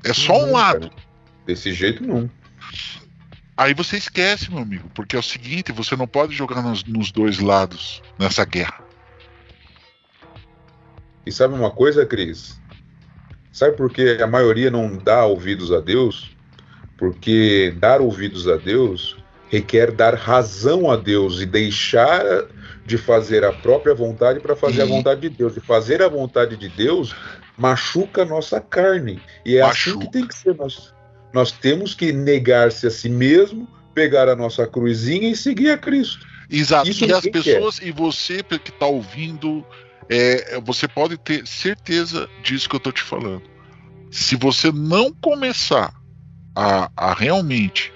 [0.04, 0.88] É só um Não, lado.
[0.90, 1.02] cara.
[1.44, 2.30] Desse jeito, não.
[3.56, 7.12] Aí você esquece, meu amigo, porque é o seguinte, você não pode jogar nos, nos
[7.12, 8.82] dois lados nessa guerra.
[11.26, 12.60] E sabe uma coisa, Cris?
[13.52, 16.30] Sabe por que a maioria não dá ouvidos a Deus?
[16.96, 19.16] Porque dar ouvidos a Deus
[19.50, 22.22] requer dar razão a Deus e deixar
[22.86, 25.56] de fazer a própria vontade para fazer a E- vontade de Deus.
[25.56, 27.14] E fazer a vontade de Deus
[27.58, 29.20] machuca a nossa carne.
[29.44, 30.06] E é assim Machuca.
[30.06, 30.54] que tem que ser.
[30.56, 30.94] Nós,
[31.32, 36.26] nós temos que negar-se a si mesmo, pegar a nossa cruzinha e seguir a Cristo.
[36.48, 36.88] Exato.
[36.88, 39.64] Isso e as pessoas, e você que tá ouvindo,
[40.08, 43.42] é, você pode ter certeza disso que eu tô te falando.
[44.10, 45.94] Se você não começar
[46.56, 47.92] a, a realmente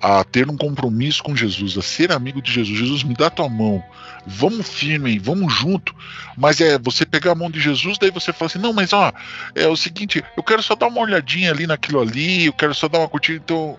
[0.00, 3.48] a ter um compromisso com Jesus, a ser amigo de Jesus, Jesus me dá tua
[3.48, 3.82] mão,
[4.26, 5.94] vamos firme, vamos junto.
[6.36, 9.12] Mas é você pegar a mão de Jesus, daí você fala assim, não, mas ó,
[9.54, 12.88] é o seguinte, eu quero só dar uma olhadinha ali naquilo ali, eu quero só
[12.88, 13.78] dar uma curtida, então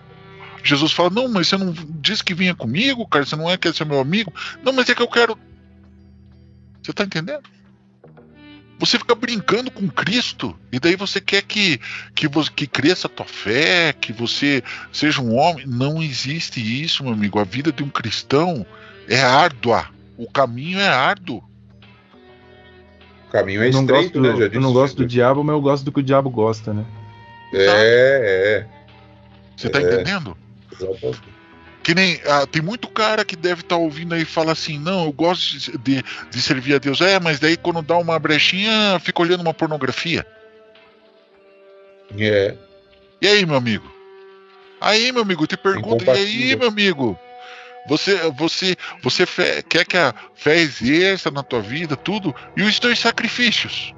[0.62, 3.74] Jesus fala: Não, mas você não disse que vinha comigo, cara, você não é quer
[3.74, 4.32] ser meu amigo.
[4.62, 5.38] Não, mas é que eu quero.
[6.82, 7.42] Você tá entendendo?
[8.80, 11.78] Você fica brincando com Cristo e daí você quer que
[12.14, 15.66] que, você, que cresça a tua fé, que você seja um homem.
[15.66, 17.38] Não existe isso, meu amigo.
[17.38, 18.64] A vida de um cristão
[19.06, 19.86] é árdua.
[20.16, 21.44] O caminho é árduo.
[23.28, 24.46] O caminho é Eu não estreito, gosto, né?
[24.48, 26.86] Já eu não gosto do diabo, mas eu gosto do que o diabo gosta, né?
[27.52, 28.66] É,
[29.56, 29.82] Você tá É.
[29.82, 30.34] entendendo?
[30.72, 30.74] é.
[30.74, 31.39] exatamente.
[31.82, 32.20] Que nem.
[32.26, 35.58] ah, tem muito cara que deve estar ouvindo aí e fala assim: não, eu gosto
[35.58, 37.00] de, de, de servir a Deus.
[37.00, 40.26] É, mas daí quando dá uma brechinha, fica olhando uma pornografia.
[42.18, 42.54] É.
[43.20, 43.90] E aí, meu amigo?
[44.80, 47.18] Aí, meu amigo, eu te pergunto, e aí, meu amigo?
[47.88, 52.78] Você, você, você fe- quer que a fé exerça na tua vida tudo e os
[52.78, 53.94] teus sacrifícios?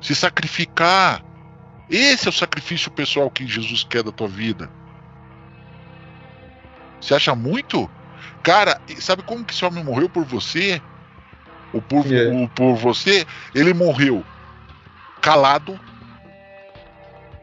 [0.00, 1.24] Se sacrificar.
[1.90, 4.70] Esse é o sacrifício pessoal que Jesus quer da tua vida.
[7.04, 7.88] Você acha muito?
[8.42, 10.80] Cara, sabe como que esse homem morreu por você?
[11.70, 12.28] Ou por, É.
[12.32, 13.26] o- por você?
[13.54, 14.24] Ele morreu
[15.20, 15.78] calado.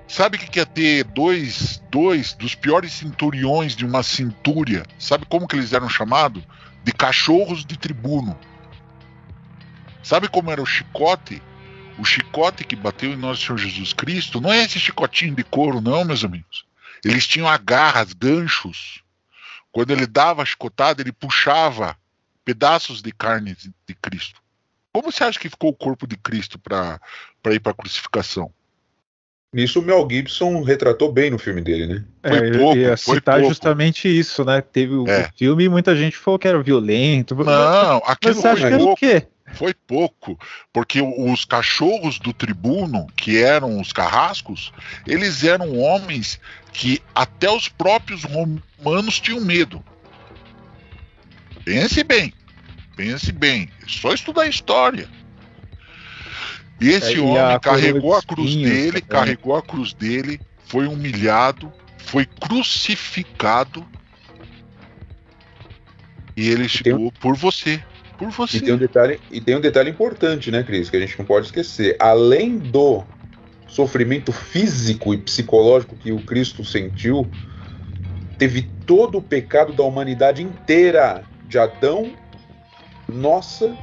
[0.08, 4.84] Sabe o que que é ter dois, dois dos piores centuriões de uma centúria?
[4.98, 6.44] Sabe como que eles eram chamados?
[6.84, 8.38] De cachorros de tribuno.
[10.04, 11.40] Sabe como era o chicote?
[12.00, 15.80] O chicote que bateu em nosso Senhor Jesus Cristo não é esse chicotinho de couro,
[15.80, 16.66] não, meus amigos.
[17.06, 19.02] Eles tinham agarras, ganchos.
[19.72, 21.96] Quando ele dava a chicotada, ele puxava
[22.44, 24.42] pedaços de carne de- de Cristo.
[24.94, 27.00] Como você acha que ficou o corpo de Cristo para
[27.52, 28.52] ir para a crucificação?
[29.54, 32.06] Nisso o Mel Gibson retratou bem no filme dele, né?
[32.26, 33.50] Foi É, eu pouco, ia foi citar pouco.
[33.50, 34.62] justamente isso, né?
[34.62, 35.30] Teve o, É.
[35.38, 37.36] filme e muita gente falou que era violento.
[37.36, 39.00] Mas- Não, mas aquilo você acha que foi era o pouco.
[39.00, 39.28] quê?
[39.54, 40.40] Foi pouco,
[40.72, 44.72] porque os cachorros do tribuno, que eram os carrascos,
[45.06, 46.40] eles eram homens
[46.74, 49.84] que até os próprios romanos tinham medo.
[51.66, 52.34] Pense bem,
[52.96, 55.08] pense bem, é só estudar história.
[56.80, 59.08] Esse É, homem a carregou a cruz espinhos dele, também.
[59.08, 63.86] carregou a cruz dele, foi humilhado, foi crucificado
[66.36, 67.84] e ele um- chegou por você,
[68.18, 68.58] por você.
[68.58, 71.26] E tem, um detalhe, e tem um detalhe importante, né, Cris, que a gente não
[71.26, 71.96] pode esquecer.
[72.00, 73.04] Além do
[73.72, 77.30] sofrimento físico e psicológico que o Cristo sentiu,
[78.38, 82.14] teve todo o pecado da humanidade inteira, de Adão,
[83.08, 83.76] nossa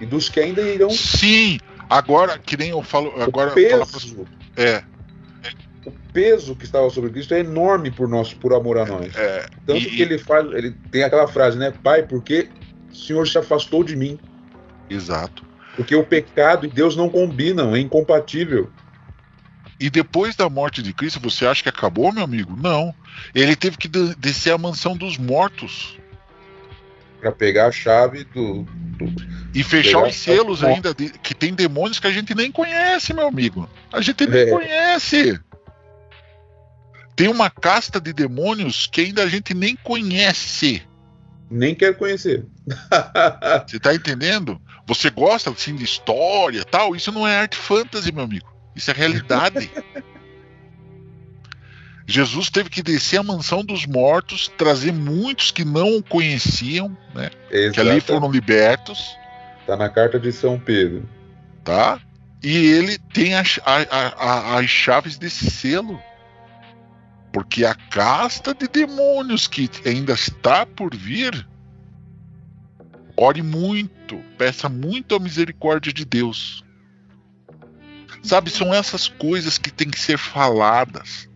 [0.00, 0.90] e dos que ainda irão.
[0.90, 4.82] Sim, agora que nem eu falo, agora o falar pra- peso, é,
[5.84, 9.14] o peso que estava sobre Cristo é enorme por nós, por amor a nós.
[9.16, 12.48] é, Tanto e- que ele faz, ele tem aquela frase, né, Pai, porque
[12.90, 14.18] o Senhor se afastou de mim?
[14.88, 15.44] exato.
[15.76, 18.70] Porque o pecado e Deus não combinam, é incompatível.
[19.78, 22.56] E depois da morte de Cristo, você acha que acabou, meu amigo?
[22.56, 22.94] Não.
[23.34, 25.98] Ele teve que de- descer à mansão dos mortos
[27.20, 28.62] Pra pegar a chave do.
[28.64, 29.14] do-
[29.54, 33.26] e fechar os selos ainda de- que tem demônios que a gente nem conhece, meu
[33.26, 33.68] amigo.
[33.92, 34.50] A gente nem É.
[34.50, 35.40] conhece.
[37.16, 40.82] Tem uma casta de demônios que ainda a gente nem conhece.
[41.50, 42.44] Nem quero conhecer.
[43.68, 44.60] Você tá entendendo?
[44.86, 46.94] Você gosta assim de história tal?
[46.96, 48.52] Isso não é arte fantasy, meu amigo.
[48.74, 49.70] Isso é realidade.
[52.06, 57.30] Jesus teve que descer à mansão dos mortos, trazer muitos que não o conheciam, né?
[57.72, 59.16] Que ali foram libertos.
[59.66, 61.08] Tá na carta de São Pedro.
[61.62, 61.98] Tá?
[62.42, 65.98] E ele tem as, a, a, as chaves desse selo.
[67.32, 71.48] Porque a casta de demônios que ainda está por vir,
[73.16, 76.63] ore muito, peça muito a misericórdia de Deus.
[78.24, 81.28] Sabe, são essas coisas que têm que ser faladas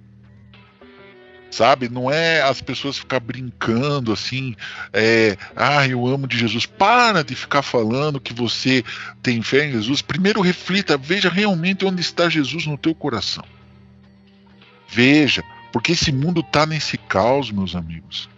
[1.51, 1.89] sabe?
[1.89, 4.55] Não é as pessoas ficar brincando assim,
[4.93, 6.67] é, ah, eu amo de Jesus.
[6.67, 8.85] Para de ficar falando que você
[9.23, 10.03] tem fé em Jesus.
[10.03, 13.45] Primeiro reflita, veja realmente onde está Jesus no teu coração.
[14.89, 18.29] Veja, porque esse mundo está nesse caos, meus amigos.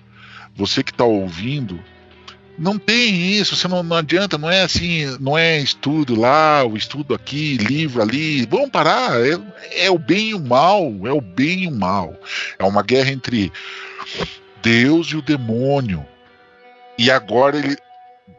[0.55, 1.79] Você que está ouvindo,
[2.61, 6.77] não tem isso, você não, não, adianta, não é assim, não é estudo lá, o
[6.77, 8.45] estudo aqui, livro ali.
[8.45, 12.15] Vamos parar, é, é o bem e o mal, é o bem e o mal.
[12.59, 13.51] É uma guerra entre
[14.63, 16.07] Deus e o demônio.
[16.99, 17.79] E agora ele,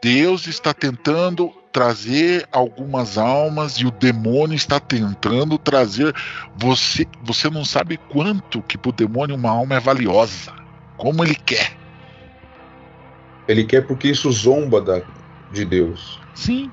[0.00, 6.14] Deus está tentando trazer algumas almas e o demônio está tentando trazer
[6.54, 7.08] você.
[7.24, 10.52] Você não sabe quanto que para o demônio uma alma é valiosa,
[10.96, 11.81] como ele quer.
[13.52, 15.02] Ele quer porque isso zomba da,
[15.52, 16.18] de Deus.
[16.34, 16.70] Sim.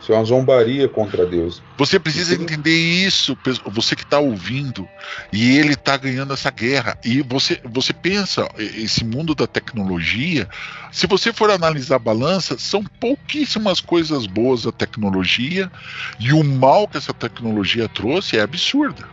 [0.00, 1.62] Isso é uma zombaria contra Deus.
[1.76, 4.88] Você precisa entender isso, você que está ouvindo.
[5.30, 6.96] E ele está ganhando essa guerra.
[7.04, 10.48] E você, você pensa, esse mundo da tecnologia,
[10.90, 15.70] se você for analisar a balança, são pouquíssimas coisas boas da tecnologia.
[16.18, 19.06] E o mal que essa tecnologia trouxe é absurda.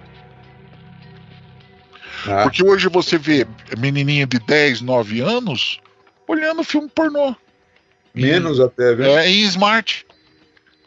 [2.25, 2.43] Ah.
[2.43, 3.45] Porque hoje você vê
[3.77, 5.81] menininha de 10, 9 anos
[6.27, 7.35] olhando filme pornô.
[8.13, 9.05] Menos e, até, viu?
[9.05, 10.05] É, em smart.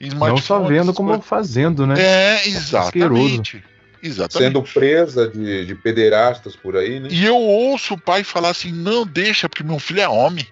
[0.00, 1.94] Em Não só vendo, como fazendo, né?
[1.98, 3.64] É, exatamente.
[4.02, 4.38] Exatamente.
[4.38, 7.08] Sendo presa de, de pederastas por aí, né?
[7.10, 10.46] E eu ouço o pai falar assim: não, deixa, porque meu filho é homem.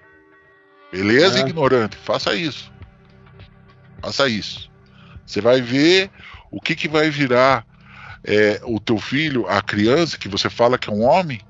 [0.91, 1.41] Beleza, é.
[1.43, 1.97] ignorante?
[1.97, 2.73] Faça isso.
[4.01, 4.71] Faça isso.
[5.27, 6.11] Você vai ver
[6.51, 7.67] o que, que vai virar
[8.25, 11.41] é, o teu filho, a criança, que você fala que é um homem.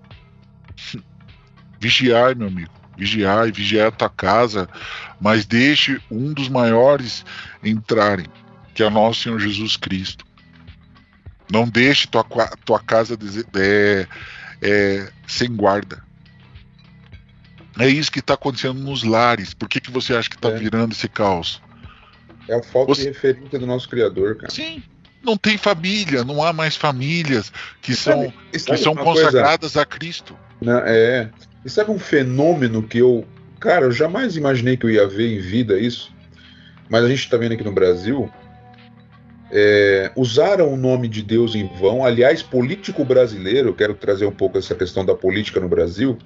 [1.81, 4.69] Vigiar, meu amigo vigiar e vigiar a tua casa,
[5.21, 7.25] mas deixe um dos maiores
[7.63, 8.27] entrarem,
[8.75, 10.25] que é o nosso Senhor Jesus Cristo.
[11.51, 12.25] Não deixe tua,
[12.65, 13.19] tua casa
[13.57, 14.07] é,
[14.63, 16.03] é, sem guarda.
[17.79, 19.53] É isso que está acontecendo nos lares.
[19.53, 20.57] Por que, que você acha que está é.
[20.57, 21.61] virando esse caos?
[22.49, 23.03] É a falta você...
[23.03, 24.51] de referência do nosso Criador, cara.
[24.51, 24.83] Sim.
[25.23, 29.83] Não tem família, não há mais famílias que são, que são consagradas coisa?
[29.83, 30.37] a Cristo.
[30.61, 31.31] Não, é.
[31.65, 33.25] E sabe um fenômeno que eu,
[33.59, 36.13] cara, eu jamais imaginei que eu ia ver em vida isso,
[36.91, 38.31] mas a gente está vendo aqui no Brasil.
[39.51, 42.05] É, usaram o nome de Deus em vão.
[42.05, 46.19] Aliás, político brasileiro, quero trazer um pouco essa questão da política no Brasil.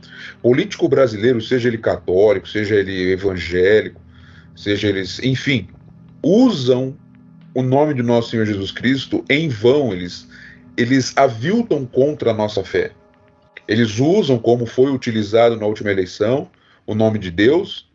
[0.42, 4.00] Político brasileiro, seja ele católico, seja ele evangélico,
[4.56, 5.68] seja eles, enfim,
[6.22, 6.96] usam
[7.54, 9.92] o nome de nosso Senhor Jesus Cristo em vão.
[9.92, 10.26] Eles,
[10.76, 12.92] eles aviltam contra a nossa fé.
[13.68, 16.50] Eles usam, como foi utilizado na última eleição,
[16.86, 17.86] o nome de Deus.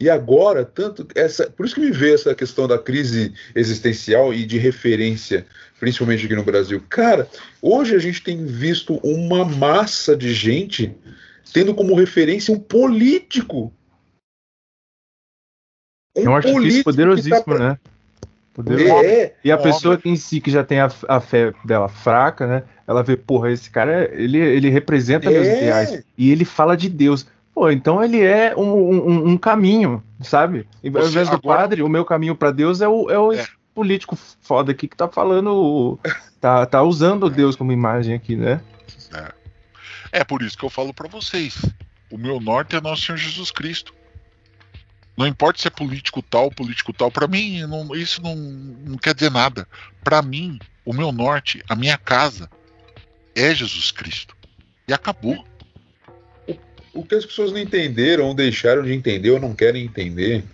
[0.00, 4.46] E agora, tanto essa, por isso que me vê essa questão da crise existencial e
[4.46, 5.44] de referência,
[5.78, 6.82] principalmente aqui no Brasil.
[6.88, 7.28] Cara,
[7.60, 10.96] hoje a gente tem visto uma massa de gente
[11.52, 13.72] tendo como referência um político.
[16.16, 17.58] Um Eu acho isso poderosíssimo, tá pra...
[17.58, 17.78] né?
[18.54, 19.04] Poderosíssimo.
[19.04, 22.46] É, e a pessoa que em si que já tem a, a fé dela fraca,
[22.46, 22.64] né?
[22.88, 25.30] Ela vê, porra, esse cara, ele, ele representa é.
[25.30, 26.02] meus ideais.
[26.16, 27.26] E ele fala de Deus.
[27.54, 30.66] Pô, então ele é um, um, um caminho, sabe?
[30.82, 31.58] Ao invés do agora...
[31.58, 33.46] padre, o meu caminho para Deus é o, é o é.
[33.74, 35.98] político foda aqui que tá falando.
[36.40, 38.60] Tá, tá usando Deus como imagem aqui, né?
[39.12, 40.20] É.
[40.20, 41.60] é por isso que eu falo para vocês.
[42.10, 43.92] O meu norte é nosso Senhor Jesus Cristo.
[45.16, 47.10] Não importa se é político tal, político tal.
[47.10, 49.66] Para mim, não, isso não, não quer dizer nada.
[50.04, 52.48] Para mim, o meu norte, a minha casa,
[53.38, 54.34] é Jesus Cristo.
[54.86, 55.44] E acabou.
[56.46, 60.44] O, o que as pessoas não entenderam, ou deixaram de entender, ou não querem entender,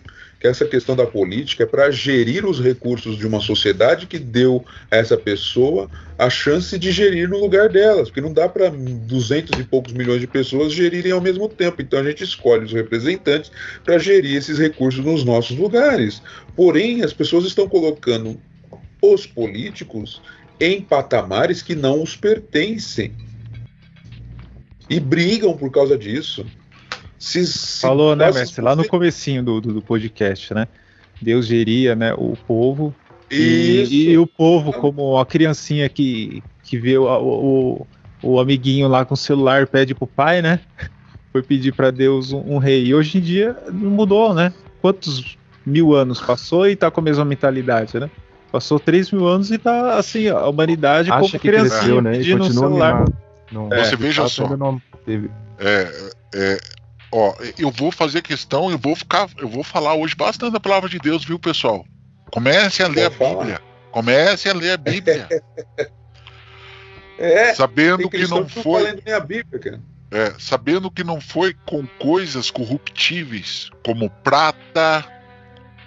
[0.45, 4.63] que essa questão da política é para gerir os recursos de uma sociedade que deu
[4.91, 9.59] a essa pessoa a chance de gerir no lugar delas, porque não dá para duzentos
[9.59, 11.81] e poucos milhões de pessoas gerirem ao mesmo tempo.
[11.81, 13.51] Então a gente escolhe os representantes
[13.83, 16.21] para gerir esses recursos nos nossos lugares.
[16.55, 18.39] Porém, as pessoas estão colocando
[19.01, 20.21] os políticos
[20.65, 23.13] em patamares que não os pertencem.
[24.89, 26.45] E brigam por causa disso.
[27.19, 28.63] Se, se Falou, né, mestre?
[28.63, 30.69] Lá no comecinho do, do, do podcast, né?
[31.21, 32.95] Deus geria né, o povo
[33.31, 37.87] e, e o povo, como a criancinha que, que vê o, o,
[38.23, 40.61] o amiguinho lá com o celular pede pro pai, né?
[41.33, 42.85] Foi pedir para Deus um, um rei.
[42.85, 44.53] E hoje em dia não mudou, né?
[44.81, 48.11] Quantos mil anos passou e tá com a mesma mentalidade, né?
[48.55, 52.21] Passou 3 mil anos e tá assim, a humanidade como Acha que criancinha cresceu, né?
[52.21, 52.93] E um continua celular.
[52.95, 53.17] mimado.
[53.51, 54.57] Não, Você veja só.
[54.57, 55.29] não teve.
[55.59, 56.61] É, é,
[57.11, 60.89] ó, eu vou fazer questão, eu vou ficar, eu vou falar hoje bastante da palavra
[60.89, 61.85] de Deus, viu, pessoal?
[62.31, 63.39] Comecem a ler a falar.
[63.39, 63.61] Bíblia.
[63.91, 65.29] Comecem a ler a Bíblia,
[67.19, 69.81] É, sabendo que não foi, tá a Bíblia, cara.
[70.13, 75.05] é, sabendo que não foi com coisas corruptíveis como prata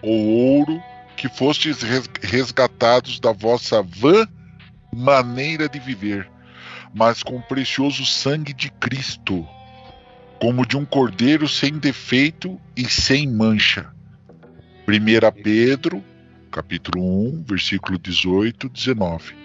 [0.01, 0.81] ou ouro
[1.17, 4.27] que fostes res- resgatados da vossa vã
[4.95, 6.29] maneira de viver,
[6.93, 9.45] mas com o precioso sangue de Cristo,
[10.39, 13.91] como de um cordeiro sem defeito e sem mancha.
[14.87, 16.03] 1 Pedro,
[16.51, 19.35] capítulo 1, versículo 18, 19.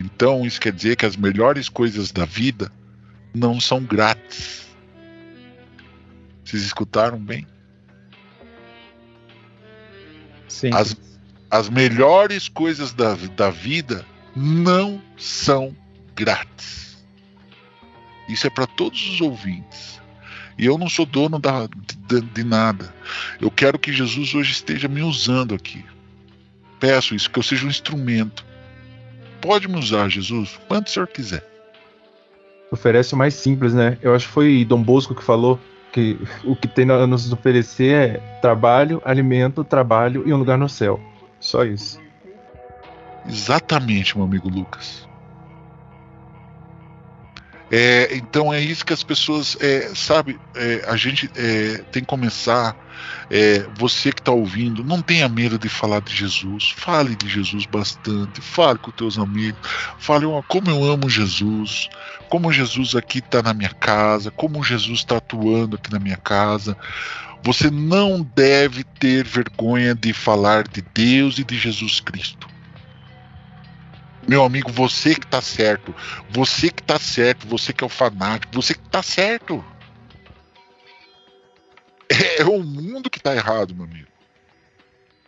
[0.00, 2.70] Então, isso quer dizer que as melhores coisas da vida
[3.32, 4.66] não são grátis.
[6.44, 7.46] Vocês escutaram bem?
[10.48, 10.70] Sim.
[10.74, 10.96] As,
[11.52, 15.76] as melhores coisas da, da vida não são
[16.16, 17.04] grátis.
[18.26, 20.00] Isso é para todos os ouvintes.
[20.56, 21.68] E eu não sou dono da,
[22.08, 22.94] de, de nada.
[23.38, 25.84] Eu quero que Jesus hoje esteja me usando aqui.
[26.80, 28.46] Peço isso, que eu seja um instrumento.
[29.38, 31.46] Pode me usar, Jesus, quanto o senhor quiser.
[32.70, 33.98] Oferece o mais simples, né?
[34.00, 35.60] Eu acho que foi Dom Bosco que falou
[35.92, 40.66] que o que tem a nos oferecer é trabalho, alimento, trabalho e um lugar no
[40.66, 41.11] céu.
[41.42, 42.00] Só isso.
[43.28, 45.08] Exatamente, meu amigo Lucas.
[47.68, 52.06] É, então é isso que as pessoas, é, sabe, é, a gente é, tem que
[52.06, 52.76] começar.
[53.30, 56.70] é, você que está ouvindo, não tenha medo de falar de Jesus.
[56.76, 58.40] Fale de Jesus bastante.
[58.40, 59.58] Fale com teus amigos.
[59.98, 61.88] Fale ó, como eu amo Jesus.
[62.28, 64.30] Como Jesus aqui está na minha casa.
[64.30, 66.76] Como Jesus está atuando aqui na minha casa.
[67.44, 72.48] Você não deve ter vergonha de falar de Deus e de Jesus Cristo.
[74.28, 75.94] Meu amigo, você que tá certo.
[76.30, 77.46] Você que tá certo.
[77.48, 78.54] Você que é o fanático.
[78.54, 79.64] Você que tá certo.
[82.38, 84.08] É o mundo que tá errado, meu amigo.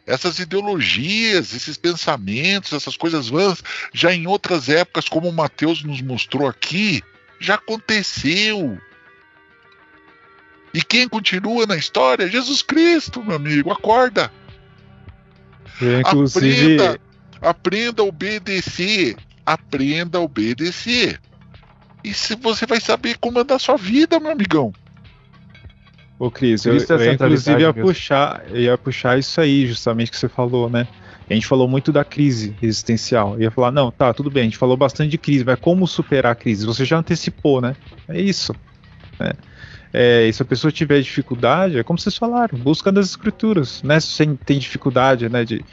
[0.06, 3.62] Essas ideologias, esses pensamentos, essas coisas vãs,
[3.92, 7.02] já em outras épocas, como o Mateus nos mostrou aqui,
[7.40, 8.78] já aconteceu.
[10.74, 12.28] E quem continua na história?
[12.28, 13.70] Jesus Cristo, meu amigo.
[13.70, 14.30] Acorda.
[15.80, 17.00] Eu, inclusive, Aprenda,
[17.40, 19.16] aprenda a obedecer.
[19.46, 21.20] Aprenda a obedecer.
[22.02, 24.72] E se você vai saber comandar sua vida, meu amigão.
[26.18, 30.10] Ô, Cris, eu, é eu centralidade inclusive ia puxar, eu ia puxar isso aí, justamente
[30.10, 30.88] que você falou, né?
[31.28, 33.34] A gente falou muito da crise existencial.
[33.34, 35.86] Eu ia falar, não, tá, tudo bem, a gente falou bastante de crise, mas como
[35.86, 36.66] superar a crise?
[36.66, 37.74] Você já antecipou, né?
[38.08, 38.54] É isso.
[39.18, 39.32] né?
[39.96, 44.00] É, e se a pessoa tiver dificuldade, é como vocês falaram, busca nas escrituras, né?
[44.00, 45.64] Se você tem dificuldade, né, de,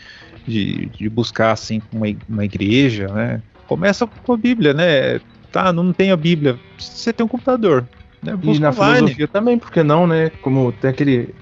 [0.47, 3.41] de, de buscar, assim, uma, uma igreja, né?
[3.67, 5.19] Começa com a Bíblia, né?
[5.51, 7.83] Tá, não tem a Bíblia, você tem um computador,
[8.21, 8.33] né?
[8.33, 8.95] E Busca na online.
[8.97, 10.29] filosofia também, porque não, né?
[10.41, 11.33] Como tem aquele.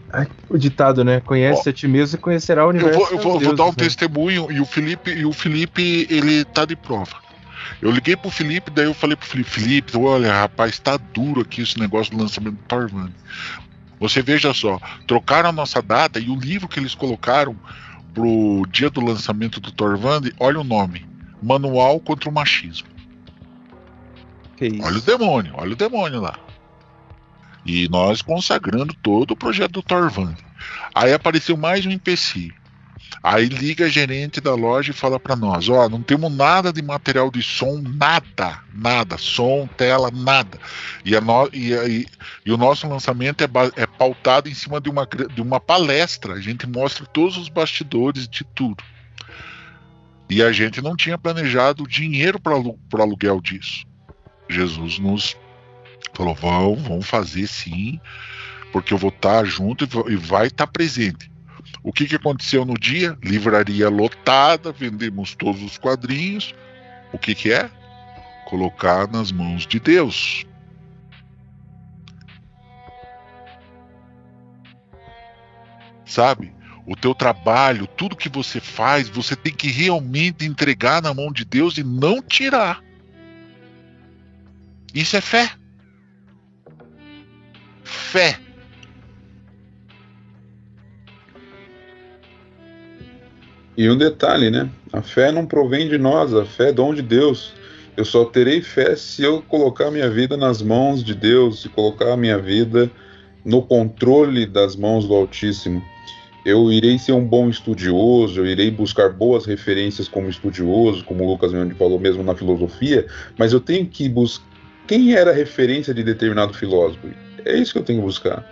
[0.50, 1.20] o ditado, né?
[1.20, 2.98] Conhece a ti mesmo e conhecerá o Eu universo.
[2.98, 3.74] vou, eu vou- vou dar um né?
[3.76, 7.18] testemunho e o Felipe, e o Felipe, ele tá de prova.
[7.82, 11.62] Eu liguei pro Felipe, daí eu falei pro Felipe, Felipe, olha, rapaz, tá duro aqui
[11.62, 13.14] esse negócio do lançamento do Torvani.
[14.00, 17.56] Você veja só, trocaram a nossa data e o livro que eles colocaram
[18.14, 21.08] pro dia do lançamento do Torvandi, olha o nome.
[21.42, 22.88] Manual contra o Machismo.
[24.84, 26.38] Olha o demônio, olha o demônio lá.
[27.66, 30.36] E nós consagrando todo o projeto do Torvand.
[30.94, 32.59] Aí apareceu mais um empecilho.
[33.22, 36.82] Aí liga a gerente da loja e fala para nós: Ó, não temos nada de
[36.82, 40.58] material de som, nada, nada, som, tela, nada.
[41.04, 42.08] E, a no- e, e-
[42.46, 46.36] e o nosso lançamento é, é pautado em cima de uma, de uma palestra.
[46.36, 48.82] A gente mostra todos os bastidores de tudo.
[50.30, 53.84] E a gente não tinha planejado dinheiro para o aluguel disso.
[54.50, 55.36] Jesus nos
[56.14, 58.00] falou: vão, vão fazer sim,
[58.72, 61.30] porque eu vou estar junto e vai estar presente.
[61.84, 63.18] O que, que aconteceu no dia?
[63.24, 66.54] Livraria lotada, vendemos todos os quadrinhos.
[67.14, 67.70] O que, que é?
[68.46, 70.46] Colocar nas mãos de Deus.
[76.06, 76.54] Sabe?
[76.86, 81.46] O teu trabalho, tudo que você faz, você tem que realmente entregar na mão de
[81.46, 82.84] Deus e não tirar.
[84.94, 85.52] Isso é fé.
[87.84, 88.49] Fé.
[93.80, 94.70] E um detalhe, né?
[94.92, 97.54] A fé não provém de nós, a fé é dom de Deus.
[97.96, 102.18] Eu só terei fé se eu colocar minha vida nas mãos de Deus, se colocar
[102.18, 102.92] minha vida
[103.46, 105.82] no controle das mãos do Altíssimo.
[106.46, 111.32] Eu irei ser um bom estudioso, eu irei buscar boas referências como estudioso, como o
[111.32, 113.08] Lucas mesmo falou mesmo na filosofia,
[113.38, 114.46] mas eu tenho que buscar
[114.90, 117.08] quem era a referência de determinado filósofo.
[117.46, 118.46] É isso que eu tenho que buscar.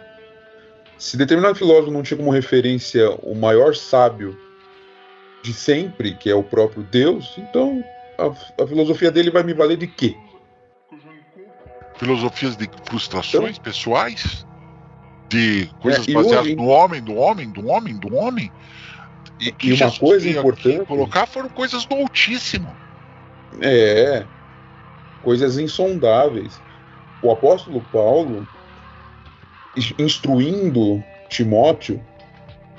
[0.97, 4.46] Se determinado filósofo não tinha como referência o maior sábio
[5.47, 7.81] de sempre, que é o próprio Deus, então
[8.17, 10.13] a, a filosofia dele vai me valer de quê?
[11.95, 14.45] Filosofias de frustrações então, pessoais?
[15.29, 18.51] De coisas é, baseadas hoje, no homem, do homem, do homem, do homem?
[19.39, 20.85] E, e uma coisa importante.
[20.85, 22.75] Colocar foram coisas do Altíssimo.
[23.61, 24.25] É,
[25.23, 26.59] coisas insondáveis.
[27.21, 28.45] O apóstolo Paulo,
[29.97, 32.03] instruindo Timóteo,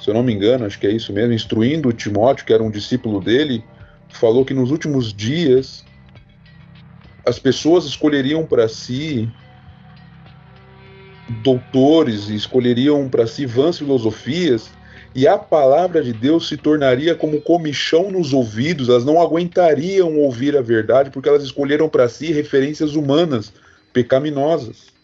[0.01, 2.71] se eu não me engano, acho que é isso mesmo, instruindo Timóteo, que era um
[2.71, 3.65] discípulo dele,
[4.09, 5.85] falou que nos últimos dias
[7.27, 9.29] as pessoas escolheriam para si
[11.43, 14.71] doutores e escolheriam para si vãs filosofias
[15.15, 20.57] e a palavra de Deus se tornaria como comichão nos ouvidos, elas não aguentariam ouvir
[20.57, 23.53] a verdade porque elas escolheram para si referências humanas
[23.93, 24.98] pecaminosas.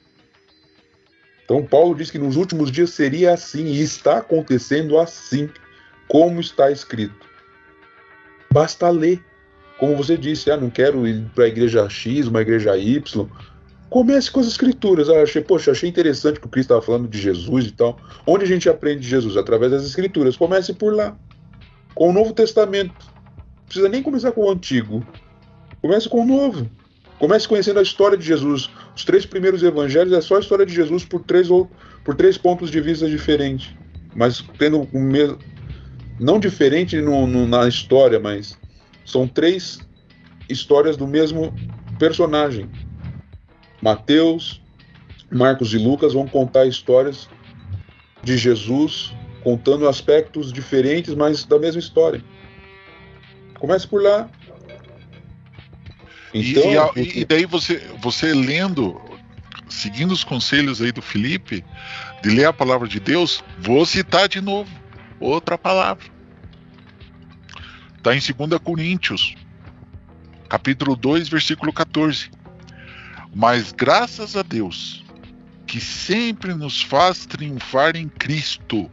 [1.45, 5.49] Então, Paulo diz que nos últimos dias seria assim, e está acontecendo assim,
[6.09, 7.27] como está escrito.
[8.51, 9.23] Basta ler.
[9.79, 13.29] Como você disse, ah, não quero ir para a igreja X, uma igreja Y.
[13.91, 15.11] Comece com as escrituras.
[15.11, 17.99] Ah, achei, poxa, achei interessante que o Cristo estava falando de Jesus e tal.
[18.27, 19.37] Onde a gente aprende de Jesus?
[19.37, 20.37] Através das escrituras.
[20.37, 21.17] Comece por lá.
[21.95, 22.95] Com o Novo Testamento.
[23.37, 25.05] Não precisa nem começar com o Antigo.
[25.83, 26.71] Comece com o Novo.
[27.19, 28.71] Comece conhecendo a história de Jesus.
[28.95, 31.71] Os três primeiros evangelhos é só a história de Jesus por três, ou,
[32.05, 33.75] por três pontos de vista diferentes.
[34.15, 35.39] Mas tendo o mesmo.
[36.19, 38.59] Não diferente no, no, na história, mas
[39.05, 39.81] são três
[40.49, 41.53] histórias do mesmo
[41.99, 42.69] personagem.
[43.83, 44.63] Mateus,
[45.31, 47.29] Marcos e Lucas vão contar histórias
[48.23, 49.13] de Jesus,
[49.43, 52.23] contando aspectos diferentes, mas da mesma história.
[53.59, 54.31] Comece por lá.
[56.35, 59.01] Então, e, e, daí você, você lendo,
[59.69, 61.65] seguindo os conselhos aí do Felipe,
[62.23, 64.69] de ler a palavra de Deus, vou citar de novo
[65.21, 66.05] outra palavra.
[67.97, 69.37] Está em 2 Coríntios,
[70.49, 72.31] capítulo 2, versículo 14.
[73.33, 75.05] Mas graças a Deus,
[75.67, 78.91] que sempre nos faz triunfar em Cristo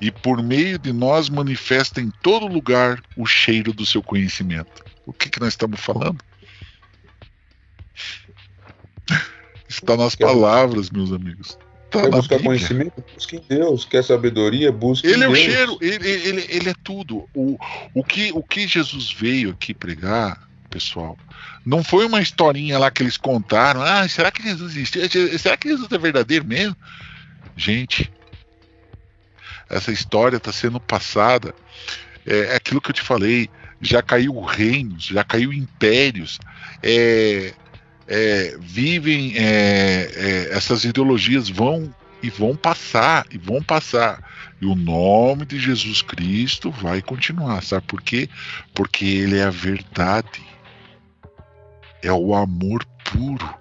[0.00, 4.84] e por meio de nós manifesta em todo lugar o cheiro do seu conhecimento.
[5.06, 6.18] O que, que nós estamos falando?
[9.68, 11.58] Está nas palavras, meus amigos.
[11.90, 12.58] Tá quer buscar Bíblia.
[12.58, 13.04] conhecimento?
[13.14, 13.84] Busque em Deus.
[13.84, 14.70] Quer sabedoria?
[14.70, 15.38] Busque ele em é Deus.
[15.38, 17.28] Ele é o cheiro, ele, ele, ele é tudo.
[17.34, 17.58] O,
[17.94, 21.16] o, que, o que Jesus veio aqui pregar, pessoal,
[21.64, 23.82] não foi uma historinha lá que eles contaram.
[23.82, 25.38] Ah, será que Jesus existe?
[25.38, 26.76] Será que Jesus é verdadeiro mesmo?
[27.56, 28.10] Gente,
[29.68, 31.54] essa história está sendo passada.
[32.26, 33.48] É, é, aquilo que eu te falei.
[33.80, 36.40] Já caiu reinos, já caiu impérios.
[36.82, 37.54] É,
[38.08, 44.20] é, vivem é, é, essas ideologias vão e vão passar e vão passar
[44.60, 48.28] e o nome de Jesus Cristo vai continuar sabe por quê
[48.74, 50.48] porque ele é a verdade
[52.02, 53.54] é o amor puro.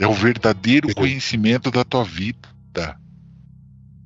[0.00, 2.48] É o verdadeiro conhecimento da tua vida.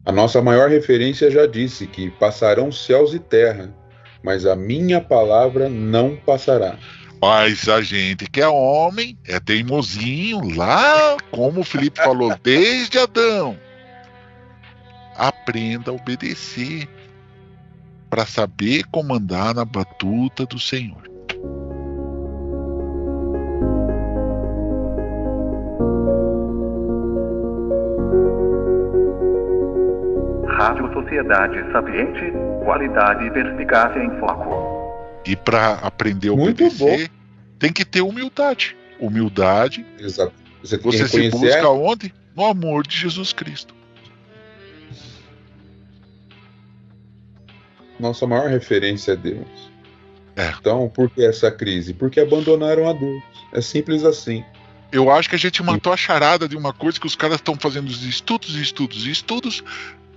[0.05, 3.75] A nossa maior referência já disse que passarão céus e terra,
[4.23, 6.79] mas a minha palavra não passará.
[7.21, 13.59] Mas a gente que é homem, é teimosinho, lá, como o Felipe falou, desde Adão.
[15.17, 16.89] Aprenda a obedecer
[18.09, 21.03] para saber comandar na batuta do Senhor.
[30.47, 32.33] Rádio Sociedade Sapiente,
[32.65, 34.68] qualidade e perspicácia em foco.
[35.29, 37.11] E para aprender a obedecer,
[37.59, 38.75] tem que ter humildade.
[38.99, 39.85] Humildade.
[39.99, 40.33] Exato.
[40.63, 42.15] Você, você se busca onde?
[42.35, 43.75] No amor de Jesus Cristo.
[48.01, 49.71] Nossa maior referência é Deus.
[50.35, 50.55] É.
[50.59, 51.93] Então, por que essa crise?
[51.93, 53.23] Porque abandonaram a Deus.
[53.53, 54.43] É simples assim.
[54.91, 57.55] Eu acho que a gente matou a charada de uma coisa que os caras estão
[57.55, 59.63] fazendo estudos e estudos e estudos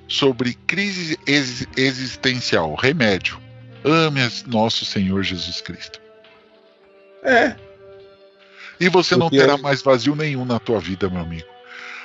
[0.08, 3.51] sobre crise ex existencial, remédio.
[3.84, 6.00] Ame nosso Senhor Jesus Cristo.
[7.24, 7.56] É.
[8.80, 11.48] E você não terá mais vazio nenhum na tua vida, meu amigo.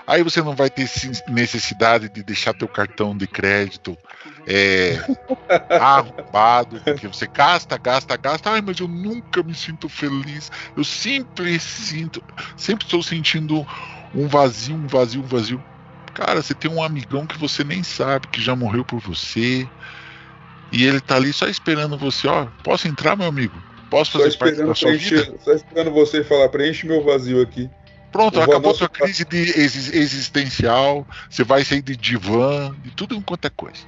[0.06, 0.88] Aí você não vai ter
[1.28, 3.98] necessidade de deixar teu cartão de crédito
[4.46, 4.98] é,
[5.80, 8.50] arrombado, porque você gasta, gasta, gasta.
[8.50, 10.52] Ai, mas eu nunca me sinto feliz.
[10.76, 12.22] Eu sempre sinto,
[12.56, 13.66] sempre estou sentindo
[14.14, 15.64] um vazio, um vazio, um vazio.
[16.14, 19.68] Cara, você tem um amigão que você nem sabe, que já morreu por você.
[20.72, 22.46] E ele tá ali só esperando você, ó.
[22.62, 23.54] Posso entrar, meu amigo?
[23.90, 25.34] Posso Só fazer parte esperando, da sua vida?
[25.44, 27.70] só esperando você falar, preenche meu vazio aqui.
[28.10, 31.06] Pronto, Eu acabou sua crise de exis- existencial.
[31.30, 33.82] Você vai sair de divã, de tudo quanto é coisa.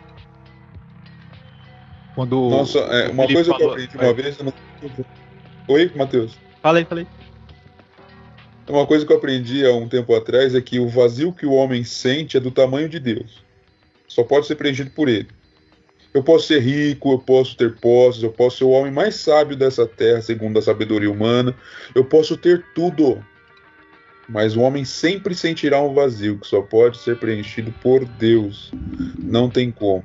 [2.15, 4.39] Quando Nossa, é, uma Felipe coisa que eu falou- aprendi uma vez.
[4.39, 4.55] eu não-
[5.69, 6.39] Oi, Matheus?
[6.63, 7.07] Falei, falei.
[8.69, 11.53] Uma coisa que eu aprendi há um tempo atrás é que o vazio que o
[11.53, 13.43] homem sente é do tamanho de Deus.
[14.07, 15.29] Só pode ser preenchido por ele.
[16.15, 19.57] Eu posso ser rico, eu posso ter posses, eu posso ser o homem mais sábio
[19.57, 21.55] dessa terra, segundo a sabedoria humana.
[21.95, 23.23] Eu posso ter tudo.
[24.29, 28.71] Mas o homem sempre sentirá um vazio que só pode ser preenchido por Deus.
[29.19, 30.05] Não tem como.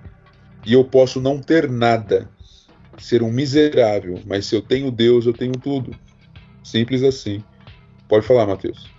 [0.65, 2.29] E eu posso não ter nada,
[2.97, 5.93] ser um miserável, mas se eu tenho Deus, eu tenho tudo.
[6.63, 7.43] Simples assim.
[8.07, 8.89] Pode falar, Matheus.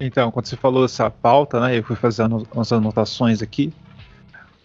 [0.00, 3.72] Então, quando você falou essa pauta, né, eu fui fazer ano- umas anotações aqui.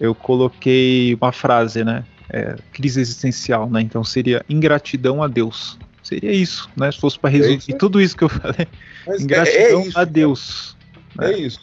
[0.04, 3.80] Eu coloquei uma frase, né, é, crise existencial, né.
[3.82, 5.80] Então seria ingratidão a Deus.
[6.04, 6.92] Seria isso, né?
[6.92, 7.78] Se fosse para resumir isso aí.
[7.78, 8.68] tudo isso que eu falei,
[9.08, 10.04] Mas ingratidão isso, a.
[10.04, 10.78] Deus.
[11.22, 11.62] É isso.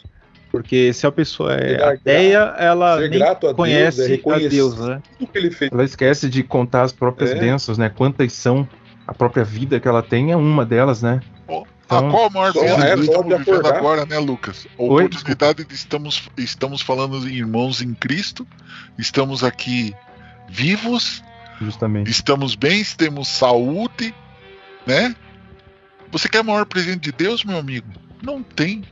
[0.51, 4.07] Porque se a pessoa é ateia, ela Ser nem grato a Deus conhece é a
[4.07, 5.01] reconhecer Deus, né?
[5.19, 5.71] tudo que ele fez.
[5.71, 7.35] Ela esquece de contar as próprias É.
[7.35, 7.89] bênçãos, né?
[7.89, 8.67] Quantas são
[9.07, 11.21] a própria vida que ela tem é uma delas, né?
[11.91, 14.65] Ó, Então, a qual a maior é que estamos vivendo agora, né, Lucas?
[14.79, 18.47] A Oi, oportunidade de estamos, estamos falando de irmãos em Cristo,
[18.97, 19.93] estamos aqui
[20.49, 21.21] vivos,
[21.59, 22.09] Justamente.
[22.09, 24.13] estamos bem, temos saúde,
[24.87, 25.13] né?
[26.11, 27.87] Você quer maior presente de Deus, meu amigo?
[28.23, 28.83] Não tem.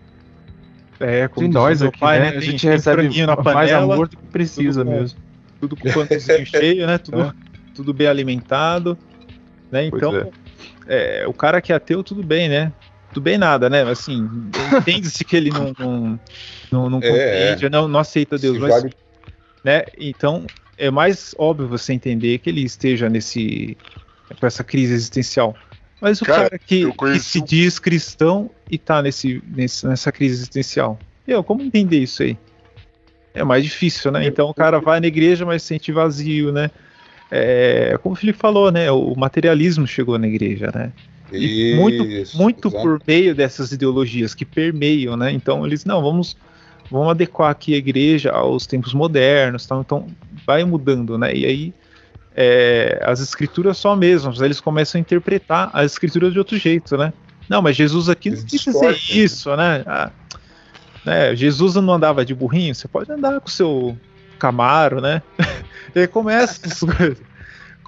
[0.99, 2.31] É, De como nós aqui, pai, né?
[2.31, 2.37] né?
[2.37, 5.19] A gente tem recebe franguinho na mais panela, amor do que precisa tudo com- mesmo.
[5.61, 6.97] tudo com o pãozinho cheio, né?
[6.97, 7.33] Tudo,
[7.73, 8.97] tudo bem alimentado,
[9.71, 9.85] né?
[9.85, 10.31] Então,
[10.87, 12.73] é, o cara que é ateu, tudo bem, né?
[13.13, 13.83] Tudo bem nada, né?
[13.83, 16.19] Assim, entende-se que ele não, não,
[16.71, 18.93] não, não É, compreende, não, não aceita Deus, mas, vale-
[19.63, 19.83] né?
[19.97, 23.77] Então, é mais óbvio você entender que ele esteja nesse
[24.39, 25.57] com essa crise existencial.
[25.99, 30.35] Mas o Cara, cara, que, que se diz cristão e tá nesse, nesse, nessa crise
[30.35, 30.99] existencial.
[31.27, 32.37] Eu, como entender isso aí?
[33.33, 34.25] É mais difícil, né?
[34.25, 36.71] Então o cara vai na igreja, mas sente vazio, né?
[37.31, 38.91] É, como o Felipe falou, né?
[38.91, 40.91] O materialismo chegou na igreja, né?
[41.31, 42.83] E muito, Isso, muito exato.
[42.83, 45.31] por meio dessas ideologias que permeiam, né?
[45.31, 46.35] Então eles não vamos
[46.89, 49.81] vamos adequar aqui a igreja aos tempos modernos, tal.
[49.81, 50.07] então
[50.45, 51.33] vai mudando, né?
[51.35, 51.73] E aí
[52.35, 56.97] é, as escrituras são as mesmas, eles começam a interpretar as escrituras de outro jeito,
[56.97, 57.13] né?
[57.47, 59.23] Não, mas Jesus aqui não quis dizer distorcem.
[59.23, 59.83] isso, né?
[59.85, 60.11] Ah,
[61.05, 61.35] né?
[61.35, 63.97] Jesus não andava de burrinho, você pode andar com o seu
[64.37, 65.21] Camaro, né?
[65.93, 67.28] e aí começa essas coisas.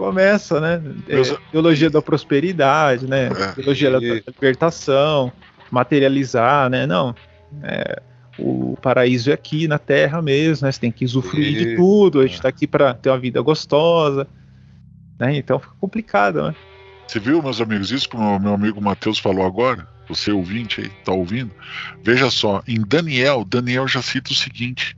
[0.01, 0.81] Começa, né?
[1.07, 3.27] É, Meus- teologia da prosperidade, né?
[3.27, 3.51] É.
[3.53, 4.23] Teologia da Isso.
[4.27, 5.31] libertação,
[5.69, 6.87] materializar, né?
[6.87, 7.13] Não.
[7.61, 8.01] é,
[8.39, 10.71] o paraíso é aqui na Terra mesmo, né?
[10.71, 11.75] Você tem que usufruir de Isso.
[11.75, 14.25] tudo, a gente tá aqui para ter uma vida gostosa,
[15.19, 15.35] né?
[15.37, 16.55] Então fica complicado, né?
[17.07, 19.87] Você viu, meus amigos, isso que o meu, meu amigo Matheus falou agora?
[20.09, 21.51] Você ouvinte aí, tá ouvindo?
[22.03, 24.97] Veja só, em Daniel, Daniel já cita o seguinte.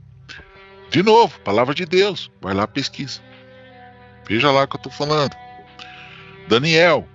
[0.90, 2.30] De novo, palavra de Deus.
[2.40, 3.20] Vai lá, pesquisa.
[4.28, 5.34] Veja lá o que eu tô falando.
[6.48, 7.06] Daniel,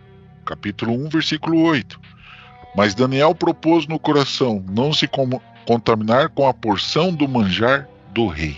[0.45, 1.99] capítulo 1, versículo 8.
[2.75, 5.07] Mas Daniel propôs no coração não se
[5.65, 8.57] contaminar com a porção do manjar do rei.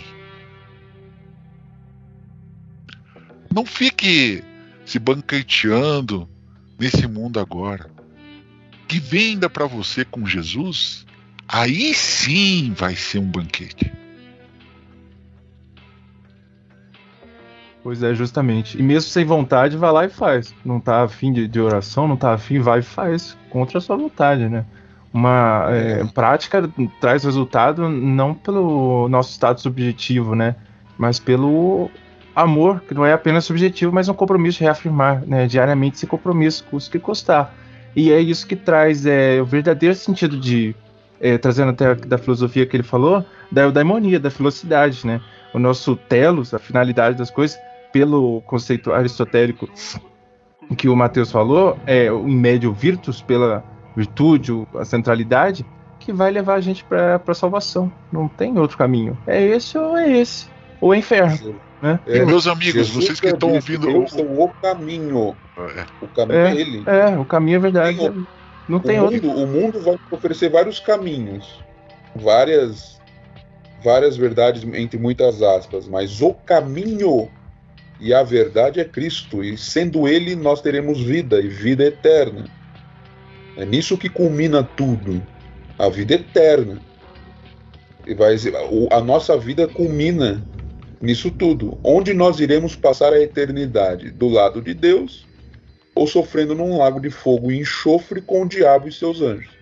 [3.54, 4.42] Não fique
[4.84, 6.28] se banqueteando
[6.78, 7.90] nesse mundo agora.
[8.88, 11.06] Que venda para você com Jesus,
[11.48, 14.01] aí sim vai ser um banquete.
[17.82, 18.78] Pois é, justamente.
[18.78, 20.54] E mesmo sem vontade, vai lá e faz.
[20.64, 23.36] Não tá afim de, de oração, não tá afim, vai e faz.
[23.50, 24.64] Contra a sua vontade, né?
[25.12, 26.70] Uma é, prática
[27.00, 30.54] traz resultado não pelo nosso estado subjetivo, né?
[30.96, 31.90] Mas pelo
[32.34, 35.46] amor, que não é apenas subjetivo, mas um compromisso de reafirmar, né?
[35.46, 37.52] Diariamente esse compromisso, custo que custar.
[37.96, 40.74] E é isso que traz é, o verdadeiro sentido de.
[41.20, 45.20] é, trazendo até da filosofia que ele falou, da eudaimonia, da velocidade, né?
[45.52, 47.58] O nosso telos, a finalidade das coisas,
[47.92, 49.68] pelo conceito aristotélico
[50.76, 53.62] que o Matheus falou, é o em médio virtus, pela
[53.96, 55.66] virtude, o- a centralidade,
[56.00, 57.92] que vai levar a gente para a salvação.
[58.10, 59.16] Não tem outro caminho.
[59.26, 60.50] É esse ou é esse.
[60.80, 62.00] Ou é inferno, né?
[62.06, 63.90] É, E meus amigos, Jesus vocês que estão disse, ouvindo.
[63.90, 65.36] Eu o- sou o caminho.
[65.58, 66.50] é, O caminho É.
[66.52, 66.82] é, ele.
[66.86, 67.98] É, o caminho é verdade.
[67.98, 68.26] Tem
[68.68, 69.26] Não tem o, outro.
[69.26, 71.62] mundo, o mundo vai oferecer vários caminhos.
[72.16, 73.00] várias
[73.82, 77.28] várias verdades entre muitas aspas, mas o caminho
[78.02, 82.46] e a verdade é Cristo, e sendo Ele nós teremos vida e vida eterna.
[83.56, 85.24] É nisso que culmina tudo,
[85.78, 86.80] a vida eterna.
[88.04, 88.34] E vai,
[88.90, 90.44] a nossa vida culmina
[91.00, 91.78] nisso tudo.
[91.84, 94.10] Onde nós iremos passar a eternidade?
[94.10, 95.24] Do lado de Deus
[95.94, 99.52] ou sofrendo num lago de fogo e enxofre com o diabo e seus anjos?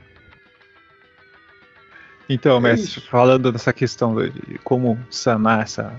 [2.26, 3.03] Então, é mestre, isso.
[3.03, 5.95] falando dessa questão de como sanar essa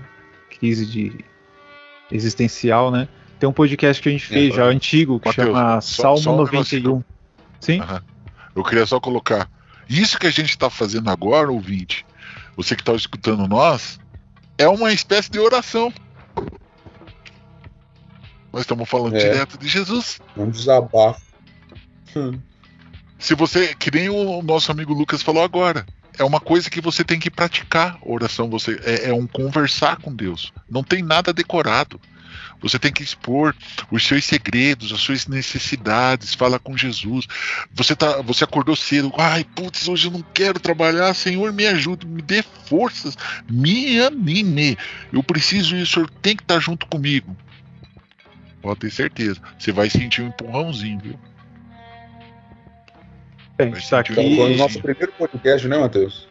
[0.50, 1.24] crise de
[2.12, 3.08] existencial, né?
[3.38, 6.18] Tem um podcast que a gente fez é, já antigo que Mateus, chama só, Salmo
[6.18, 7.02] só 91.
[7.60, 7.80] Sim?
[7.80, 8.00] Uhum.
[8.54, 9.50] Eu queria só colocar.
[9.88, 12.06] Isso que a gente está fazendo agora, ouvinte,
[12.56, 13.98] você que está escutando nós,
[14.56, 15.92] é uma espécie de oração.
[18.52, 19.18] Nós estamos falando é.
[19.18, 20.20] direto de Jesus.
[20.36, 21.22] Um desabafo.
[22.14, 22.38] Hum.
[23.18, 25.86] Se você, que nem o nosso amigo Lucas falou agora,
[26.18, 28.48] é uma coisa que você tem que praticar oração.
[28.50, 30.52] Você é, é um conversar com Deus.
[30.70, 32.00] Não tem nada decorado.
[32.62, 33.54] Você tem que expor
[33.90, 37.26] os seus segredos, as suas necessidades, fala com Jesus.
[37.74, 42.06] Você tá, você acordou cedo, ai, putz, hoje eu não quero trabalhar, Senhor, me ajude,
[42.06, 43.18] me dê forças,
[43.50, 44.78] me anime.
[45.12, 47.36] Eu preciso e o Senhor tem que estar junto comigo.
[48.62, 49.40] Pode ter certeza.
[49.58, 51.18] Você vai sentir um empurrãozinho, viu?
[53.62, 54.14] A gente tá aqui.
[54.14, 56.28] Foi o nosso primeiro podcast, né, Matheus?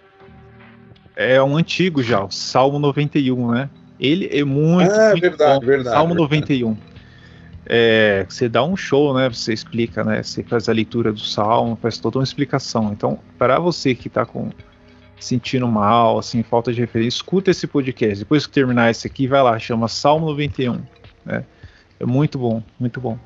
[1.16, 3.70] É um antigo já, o Salmo 91, né?
[4.00, 4.92] Ele é muito.
[4.92, 5.66] Ah, muito verdade, bom.
[5.66, 5.96] verdade.
[5.96, 6.64] Salmo verdade.
[6.64, 6.78] 91.
[7.66, 9.30] É, você dá um show, né?
[9.30, 10.24] Você explica, né?
[10.24, 12.92] Você faz a leitura do salmo, faz toda uma explicação.
[12.92, 14.50] Então, para você que está com
[15.20, 18.20] sentindo mal, assim, falta de referência, escuta esse podcast.
[18.20, 20.82] Depois que terminar esse aqui, vai lá, chama Salmo 91.
[21.24, 21.46] Né?
[22.00, 23.18] É muito bom, muito bom.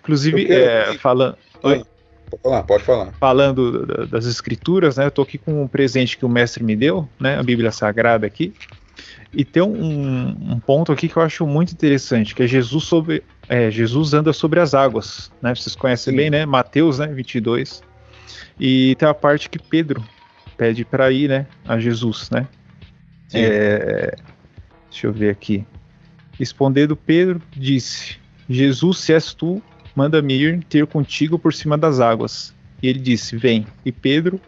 [0.00, 1.36] Inclusive, é, falando.
[1.62, 1.82] Oi.
[2.30, 3.12] Pode falar, pode falar.
[3.20, 5.06] Falando das escrituras, né?
[5.06, 7.38] Eu tô aqui com um presente que o mestre me deu, né?
[7.38, 8.52] A Bíblia Sagrada aqui.
[9.32, 13.22] E tem um, um, ponto aqui que eu acho muito interessante, que é Jesus sobre
[13.48, 15.54] é, Jesus anda sobre as águas, né?
[15.54, 16.16] Vocês conhecem Sim.
[16.16, 16.46] bem, né?
[16.46, 17.06] Mateus, né?
[17.06, 17.82] 22.
[18.58, 20.02] E tem a parte que Pedro
[20.56, 21.46] pede para ir, né?
[21.64, 22.48] A Jesus, né?
[23.32, 24.16] É,
[24.90, 25.66] deixa eu ver aqui.
[26.38, 28.16] Respondendo Pedro, disse:
[28.48, 29.62] Jesus, se és tu,
[29.96, 32.54] manda-me ir ter contigo por cima das águas.
[32.82, 33.66] E ele disse: Vem.
[33.84, 34.38] E Pedro,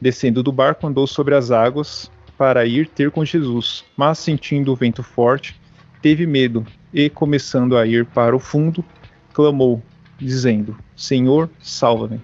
[0.00, 4.76] descendo do barco, andou sobre as águas para ir ter com Jesus, mas sentindo o
[4.76, 5.54] vento forte,
[6.02, 8.84] teve medo e, começando a ir para o fundo,
[9.32, 9.82] clamou,
[10.18, 12.20] dizendo: Senhor, salva-me.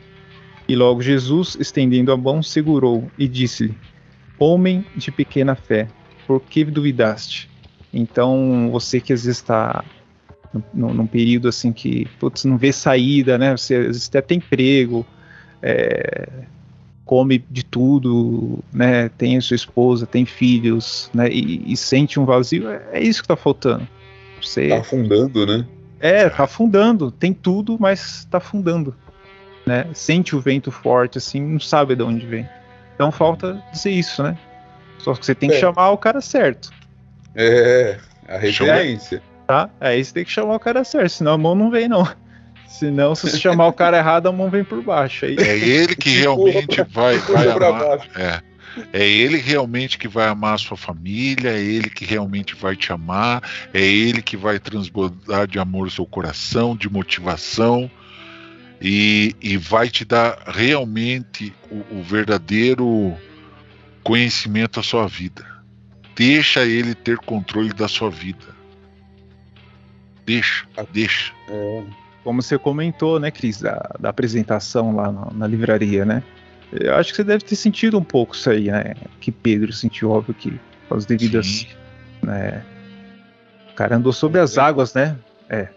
[0.66, 3.76] E logo Jesus, estendendo a mão, segurou e disse-lhe:
[4.38, 5.88] Homem de pequena fé,
[6.26, 7.50] por que duvidaste?
[7.92, 9.84] Então, você que às vezes está
[10.74, 13.56] num, período assim que putz, não vê saída, né?
[13.56, 15.06] Você às vezes até tem emprego,
[15.62, 16.28] é,
[17.04, 19.08] come de tudo, né?
[19.10, 21.28] Tem a sua esposa, tem filhos, né?
[21.28, 22.68] E, e sente um vazio.
[22.68, 23.86] É, é isso que está faltando.
[24.40, 25.66] Você tá afundando, né?
[26.00, 27.10] É, tá afundando.
[27.10, 28.94] Tem tudo, mas tá afundando,
[29.66, 29.86] né?
[29.94, 32.48] Sente o vento forte, assim, não sabe de onde vem.
[32.94, 34.36] Então falta dizer isso, né?
[34.98, 35.60] Só que você tem que é.
[35.60, 36.70] chamar o cara certo.
[37.34, 37.98] É,
[38.28, 39.22] a referência.
[39.50, 39.68] Tá?
[39.80, 42.08] Aí você tem que chamar o cara certo, senão a mão não vem, não.
[42.68, 45.24] Senão, se você chamar o cara errado, a mão vem por baixo.
[45.24, 45.36] Aí...
[45.40, 47.98] É ele que realmente vai, vai amar.
[48.14, 48.40] É.
[48.92, 52.92] É ele realmente que vai amar a sua família, é ele que realmente vai te
[52.92, 53.42] amar,
[53.74, 57.90] é ele que vai transbordar de amor o seu coração, de motivação,
[58.80, 63.16] e, e vai te dar realmente o, o verdadeiro
[64.04, 65.44] conhecimento da sua vida.
[66.14, 68.59] Deixa ele ter controle da sua vida.
[70.26, 71.32] Deixa, deixa.
[71.48, 71.82] É
[72.24, 76.22] como você comentou, né, Cris, da, da apresentação lá na, na, livraria, né?
[76.72, 78.94] Eu acho que você deve ter sentido um pouco isso aí, né?
[79.20, 80.60] Que Pedro sentiu, óbvio que
[80.90, 81.66] as devidas.
[82.22, 82.62] Né,
[83.70, 85.16] o cara andou sobre as águas, né?
[85.48, 85.68] É.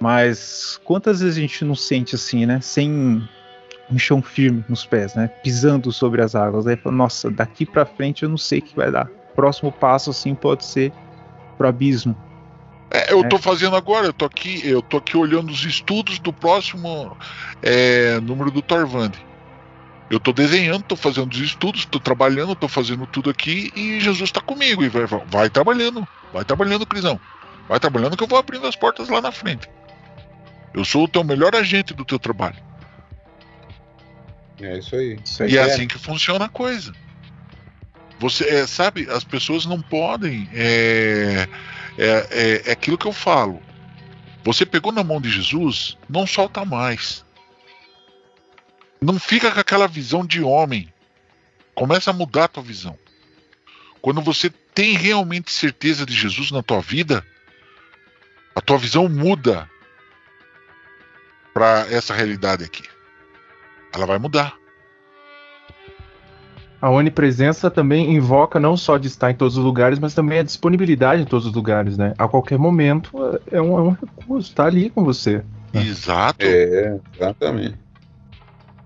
[0.00, 2.60] Mas quantas vezes a gente não sente assim, né?
[2.60, 3.22] Sem
[3.90, 5.28] um chão firme nos pés, né?
[5.42, 6.66] Pisando sobre as águas.
[6.66, 9.06] Aí fala, nossa, daqui para frente eu não sei o que vai dar.
[9.34, 10.92] Próximo passo, assim, pode ser
[11.56, 12.16] pro abismo.
[12.90, 13.42] É, eu estou é.
[13.42, 17.16] fazendo agora, eu tô aqui, eu tô aqui olhando os estudos do próximo
[17.62, 19.12] é, número do Torvand.
[20.10, 24.30] Eu estou desenhando, estou fazendo os estudos, estou trabalhando, estou fazendo tudo aqui e Jesus
[24.30, 27.20] está comigo e vai, vai trabalhando, vai trabalhando, Crisão.
[27.68, 29.68] Vai trabalhando que eu vou abrindo as portas lá na frente.
[30.72, 32.56] Eu sou o teu melhor agente do teu trabalho.
[34.60, 35.18] É isso aí.
[35.22, 36.92] Isso aí e é assim que funciona a coisa.
[38.18, 41.48] Você é, sabe, as pessoas não podem é,
[41.96, 43.62] é, é, é aquilo que eu falo.
[44.44, 47.24] Você pegou na mão de Jesus, não solta mais.
[49.00, 50.92] Não fica com aquela visão de homem.
[51.74, 52.98] Começa a mudar a tua visão.
[54.00, 57.24] Quando você tem realmente certeza de Jesus na tua vida,
[58.54, 59.70] a tua visão muda
[61.54, 62.82] para essa realidade aqui.
[63.92, 64.57] Ela vai mudar.
[66.80, 70.42] A onipresença também invoca não só de estar em todos os lugares, mas também a
[70.44, 72.14] disponibilidade em todos os lugares, né?
[72.16, 73.10] A qualquer momento
[73.50, 75.42] é um, é um recurso, tá ali com você.
[75.74, 76.44] Exato.
[76.44, 77.76] É, exatamente.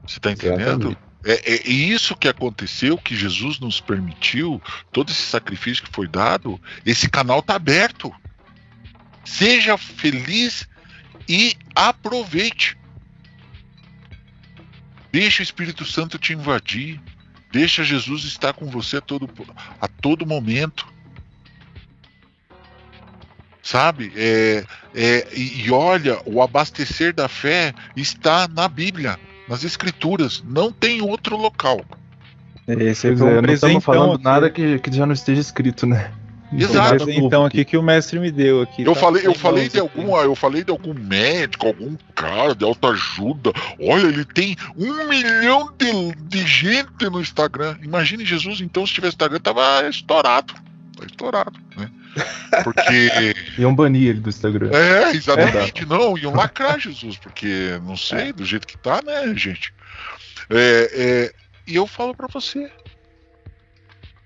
[0.06, 0.96] Você tá entendendo?
[1.24, 6.60] É, é, isso que aconteceu, que Jesus nos permitiu, todo esse sacrifício que foi dado,
[6.84, 8.12] esse canal tá aberto.
[9.24, 10.68] Seja feliz
[11.28, 12.76] e aproveite.
[15.12, 17.00] Deixa o Espírito Santo te invadir.
[17.52, 19.28] Deixa Jesus estar com você a todo,
[19.80, 20.86] a todo momento.
[23.62, 24.12] Sabe?
[24.16, 30.42] É, é, e, e olha, o abastecer da fé está na Bíblia, nas Escrituras.
[30.44, 31.84] Não tem outro local.
[32.66, 34.24] Esse é, um não estamos falando aqui.
[34.24, 36.10] nada que, que já não esteja escrito, né?
[36.52, 37.10] Exato.
[37.10, 38.82] Então aqui que o mestre me deu aqui.
[38.82, 42.64] Eu tá falei, eu falei de algum, eu falei de algum médico, algum cara de
[42.64, 43.52] alta ajuda.
[43.80, 47.76] Olha, ele tem um milhão de, de gente no Instagram.
[47.82, 50.54] Imagine Jesus, então, se tivesse Instagram, tava estourado.
[50.96, 51.90] Tá estourado, né?
[52.62, 53.34] Porque.
[53.58, 54.70] Iam banir ele do Instagram.
[54.72, 55.82] É, exatamente.
[55.82, 55.86] É.
[55.86, 59.72] Não, iam lacrar Jesus, porque não sei, do jeito que tá, né, gente?
[60.50, 61.32] É, é,
[61.66, 62.70] e eu falo para você,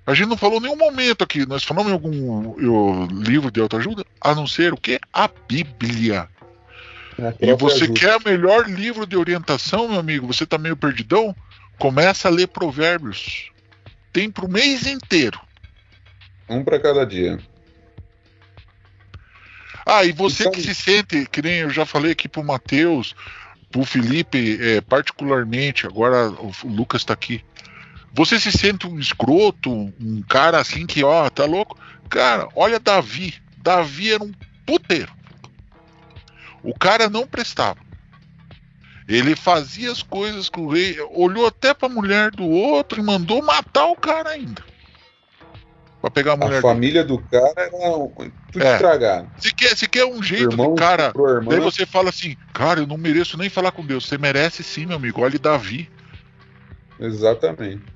[0.06, 4.34] a gente não falou nenhum momento aqui, nós falamos em algum livro de autoajuda, a
[4.34, 5.00] não ser o que?
[5.12, 6.28] A Bíblia.
[7.18, 7.98] É, e você ajuda.
[7.98, 10.26] quer o melhor livro de orientação, meu amigo?
[10.26, 11.34] Você tá meio perdidão?
[11.78, 13.50] Começa a ler Provérbios.
[14.12, 15.40] Tem pro mês inteiro.
[16.48, 17.38] Um para cada dia.
[19.84, 20.52] Ah, e você então...
[20.52, 23.14] que se sente, que nem eu já falei aqui pro Matheus,
[23.70, 27.44] pro Felipe, é, particularmente, agora o Lucas tá aqui.
[28.16, 31.78] Você se sente um escroto, um cara assim que, ó, tá louco?
[32.08, 33.34] Cara, olha Davi.
[33.58, 34.32] Davi era um
[34.64, 35.12] puteiro.
[36.62, 37.78] O cara não prestava.
[39.06, 43.42] Ele fazia as coisas com o rei, olhou até pra mulher do outro e mandou
[43.42, 44.64] matar o cara ainda.
[46.00, 46.58] Pra pegar a mulher.
[46.58, 48.72] A família do cara era tudo é.
[48.72, 49.30] estragado.
[49.38, 51.12] Se quer, se quer um jeito irmão, do cara,
[51.48, 54.06] daí você fala assim, cara, eu não mereço nem falar com Deus.
[54.06, 55.20] Você merece sim, meu amigo.
[55.20, 55.90] Olha Davi.
[56.98, 57.95] Exatamente.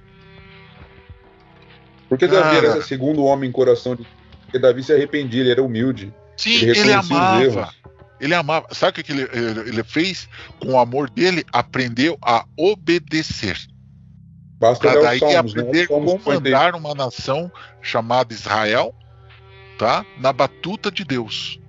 [2.10, 4.04] Porque Davi era segundo homem coração de.
[4.42, 6.12] Porque Davi se arrependia, ele era humilde.
[6.36, 7.72] Sim, ele, ele amava.
[8.20, 8.66] Ele amava.
[8.72, 9.28] Sabe o que ele,
[9.64, 10.28] ele fez?
[10.58, 13.56] Com o amor dele, aprendeu a obedecer.
[14.58, 15.62] Basta para daí Salmos, né?
[15.62, 17.50] aprender como comandar uma nação
[17.80, 18.92] chamada Israel,
[19.78, 20.04] tá?
[20.18, 21.60] Na batuta de Deus.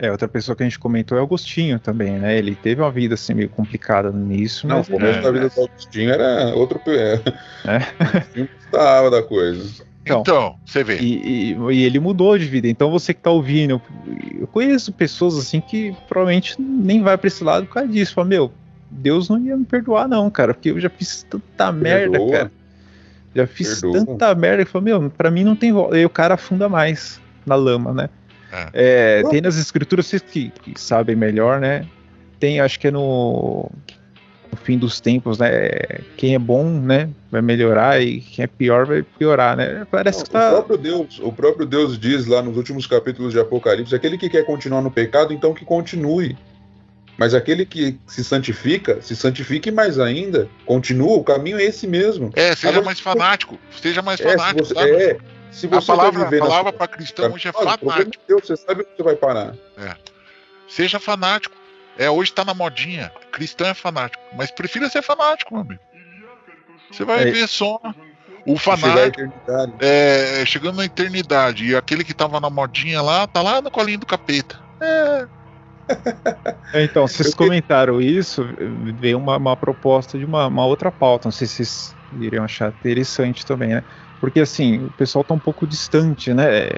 [0.00, 2.38] É, outra pessoa que a gente comentou é Agostinho também, né?
[2.38, 4.66] Ele teve uma vida assim meio complicada nisso.
[4.66, 6.80] Não, mas, o começo é, da vida do Agostinho era outro.
[6.86, 7.20] É.
[7.66, 8.48] é.
[8.64, 9.84] gostava da coisa.
[10.02, 10.98] Então, então, você vê.
[10.98, 12.66] E, e, e, ele mudou de vida.
[12.66, 13.80] Então você que tá ouvindo,
[14.40, 18.14] eu, conheço pessoas assim que provavelmente nem vai pra esse lado por causa disso.
[18.14, 18.50] Fala, meu,
[18.90, 22.52] Deus não ia me perdoar, não, cara, porque eu já fiz tanta merda, cara.
[23.34, 24.06] Já fiz Perdoa.
[24.06, 25.98] tanta merda que falou, meu, pra mim não tem volta.
[25.98, 28.08] E o cara afunda mais na lama, né?
[28.52, 29.20] É.
[29.20, 31.86] É, tem nas escrituras, vocês que, que, sabem melhor, né?
[32.38, 33.70] Tem, acho que é no,
[34.50, 35.50] no, fim dos tempos, né?
[36.16, 37.08] Quem é bom, né?
[37.30, 39.86] Vai melhorar e quem é pior vai piorar, né?
[39.90, 40.48] Parece Não, que tá...
[40.48, 44.28] o próprio Deus, o próprio Deus diz lá nos últimos capítulos de Apocalipse, aquele que
[44.28, 46.36] quer continuar no pecado, então que continue.
[47.20, 52.30] Mas aquele que se santifica, se santifique mais ainda, continua, o caminho é esse mesmo.
[52.34, 55.18] É, seja Agora, mais fanático, seja mais é, fanático, você, É,
[55.50, 58.20] se você a palavra, a palavra para cristão hoje é fanático.
[58.26, 59.54] Deus, você sabe onde você vai parar.
[59.76, 59.94] É.
[60.68, 61.56] Seja fanático.
[61.98, 63.12] É, hoje tá na modinha.
[63.32, 64.22] Cristão é fanático.
[64.36, 65.80] Mas prefira ser fanático, meu amigo.
[66.90, 67.30] Você vai é.
[67.30, 67.80] ver só
[68.46, 69.32] o fanático
[69.80, 71.66] é, chegando na eternidade.
[71.66, 74.58] E aquele que tava na modinha lá, tá lá no colinho do capeta.
[74.80, 75.26] É.
[76.78, 78.48] é então, vocês comentaram isso,
[78.98, 81.26] veio uma, uma proposta de uma, uma outra pauta.
[81.26, 83.84] Não sei se vocês iriam achar interessante também, né?
[84.20, 86.68] Porque assim, o pessoal tá um pouco distante, né?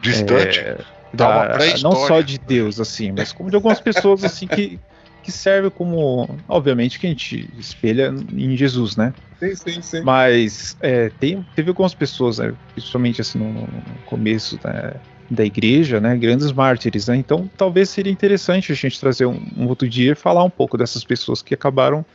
[0.00, 0.60] Distante?
[0.60, 0.78] É,
[1.12, 4.80] da, não só de Deus, assim, mas como de algumas pessoas assim que,
[5.22, 6.28] que servem como.
[6.48, 9.12] Obviamente que a gente espelha em Jesus, né?
[9.38, 10.02] Sim, sim, sim.
[10.02, 13.66] Mas é, tem, teve algumas pessoas, né, principalmente assim, no,
[14.06, 14.94] começo né,
[15.30, 16.16] da igreja, né?
[16.16, 17.16] Grandes mártires, né?
[17.16, 20.78] Então talvez seria interessante a gente trazer um, um outro dia e falar um pouco
[20.78, 22.06] dessas pessoas que acabaram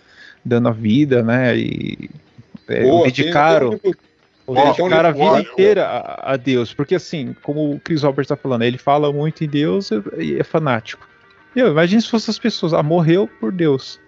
[0.43, 1.57] dando a vida, né?
[1.57, 2.26] E é,
[2.67, 3.77] Boa, dedicaram.
[3.77, 3.93] Tem,
[4.47, 6.73] dedicaram a vida inteira a, a, Deus.
[6.73, 10.43] Porque assim, como o Chris Robert está falando, ele fala muito em Deus e é
[10.43, 11.07] fanático.
[11.55, 13.99] Meu, imagine se fossem as pessoas, ah, morreu por Deus.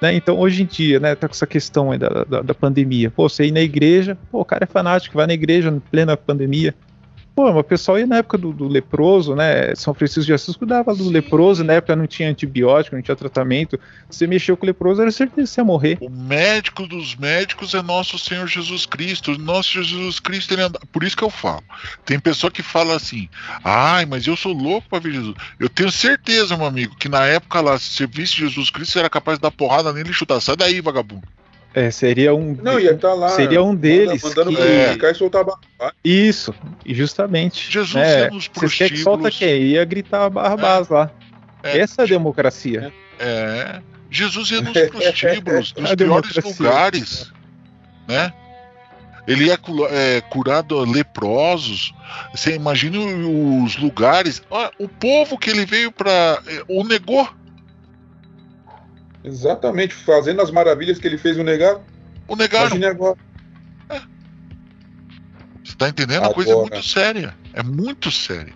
[0.00, 0.14] Né?
[0.14, 3.10] Então, hoje em dia, né, tá com essa questão aí da, da, da, pandemia.
[3.10, 6.16] Pô, você ir na igreja, pô, o cara é fanático, vai na igreja em plena
[6.16, 6.74] pandemia.
[7.40, 9.74] Pô, mas o pessoal ia na época do, do, leproso, né?
[9.74, 13.80] São Francisco de Assis cuidava do leproso, na época não tinha antibiótico, não tinha tratamento.
[14.10, 15.96] Você mexeu com o leproso, era certeza que você ia morrer.
[16.02, 19.38] O médico dos médicos é nosso Senhor Jesus Cristo.
[19.38, 20.78] Nosso Jesus Cristo, ele anda...
[20.92, 21.64] por isso que eu falo.
[22.04, 23.26] Tem pessoa que fala assim:
[23.64, 25.34] ai, mas eu sou louco para ver Jesus.
[25.58, 28.98] Eu tenho certeza, meu amigo, que na época lá, se você visse Jesus Cristo, você
[28.98, 30.42] era capaz de dar porrada nele e chutar.
[30.42, 31.26] Sai daí, vagabundo.
[31.72, 32.56] É, seria um.
[32.60, 33.28] Não, ia estar tá lá.
[33.30, 34.22] Seria um deles.
[34.22, 34.62] Mandando que...
[34.62, 34.96] é.
[35.10, 35.94] e soltar barra.
[36.04, 36.54] Isso,
[36.84, 37.70] justamente.
[37.70, 38.98] Jesus é, ia nos prostíbulos.
[38.98, 39.62] Que solta quem?
[39.62, 40.94] Ia gritar Barrabás é.
[40.94, 41.10] lá.
[41.62, 41.78] É.
[41.78, 42.92] Essa é a democracia.
[43.18, 43.80] É.
[44.10, 47.32] Jesus ia nos prostíbulos, nos piores lugares.
[48.08, 48.32] Né?
[49.28, 49.58] Ele ia
[49.90, 51.94] é, curado leprosos.
[52.34, 54.42] Você imagina os lugares.
[54.76, 56.42] o povo que ele veio para.
[56.46, 57.28] É, o negou.
[59.22, 61.80] Exatamente, fazendo as maravilhas que ele fez o negar.
[62.26, 62.66] O negar.
[62.66, 63.18] Imagine agora.
[63.88, 64.00] É.
[65.64, 66.24] Você tá entendendo?
[66.24, 66.30] Agora.
[66.30, 67.36] A coisa é muito séria.
[67.52, 68.54] É muito séria.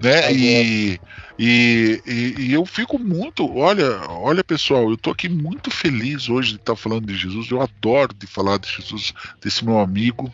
[0.00, 0.32] Né?
[0.32, 1.00] E,
[1.38, 3.50] e, e, e, eu fico muito.
[3.56, 7.50] Olha, olha, pessoal, eu tô aqui muito feliz hoje de estar falando de Jesus.
[7.50, 10.32] Eu adoro de falar de Jesus, desse meu amigo.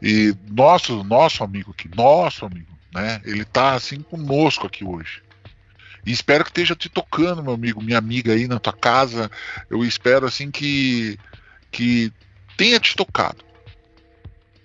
[0.00, 3.20] E nosso, nosso amigo aqui, nosso amigo, né?
[3.24, 5.22] Ele tá assim conosco aqui hoje.
[6.04, 9.30] E espero que esteja te tocando, meu amigo, minha amiga aí na tua casa.
[9.70, 11.18] Eu espero assim que
[11.70, 12.12] que
[12.56, 13.44] tenha te tocado.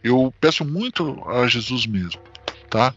[0.04, 2.22] Eu peço muito a Jesus mesmo,
[2.70, 2.94] tá?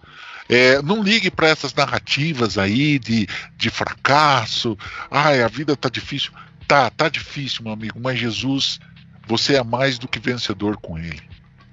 [0.49, 4.77] É, não ligue para essas narrativas aí de, de fracasso.
[5.11, 6.33] Ai, a vida tá difícil.
[6.67, 8.79] Tá, tá difícil, meu amigo, mas Jesus,
[9.27, 11.23] você é mais do que vencedor com ele.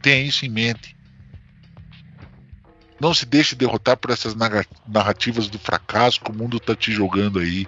[0.01, 0.96] Tenha isso em mente.
[2.99, 4.35] Não se deixe derrotar por essas
[4.87, 7.67] narrativas do fracasso que o mundo está te jogando aí.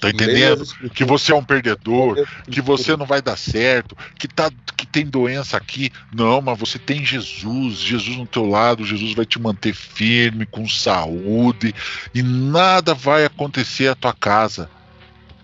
[0.00, 0.64] Tá entendendo?
[0.90, 5.06] Que você é um perdedor, que você não vai dar certo, que, tá, que tem
[5.06, 5.90] doença aqui.
[6.12, 10.68] Não, mas você tem Jesus, Jesus no teu lado, Jesus vai te manter firme, com
[10.68, 11.74] saúde,
[12.14, 14.70] e nada vai acontecer à tua casa.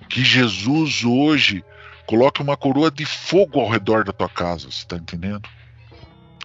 [0.09, 1.65] Que Jesus hoje
[2.07, 5.49] coloque uma coroa de fogo ao redor da tua casa, você tá entendendo?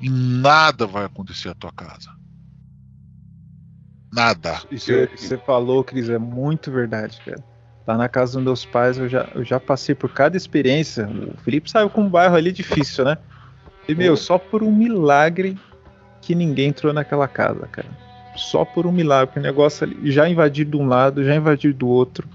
[0.01, 2.09] E nada vai acontecer à tua casa.
[4.13, 4.61] Nada.
[4.71, 7.43] Isso que você falou, Cris, é muito verdade, cara.
[7.85, 11.07] Lá na casa dos meus pais eu já, eu já passei por cada experiência.
[11.07, 13.17] O Felipe saiu com um bairro ali difícil, né?
[13.87, 15.57] E, meu, só por um milagre
[16.21, 17.87] que ninguém entrou naquela casa, cara.
[18.35, 21.73] Só por um milagre, porque o negócio ali já invadiu de um lado, já invadiu
[21.73, 22.27] do outro.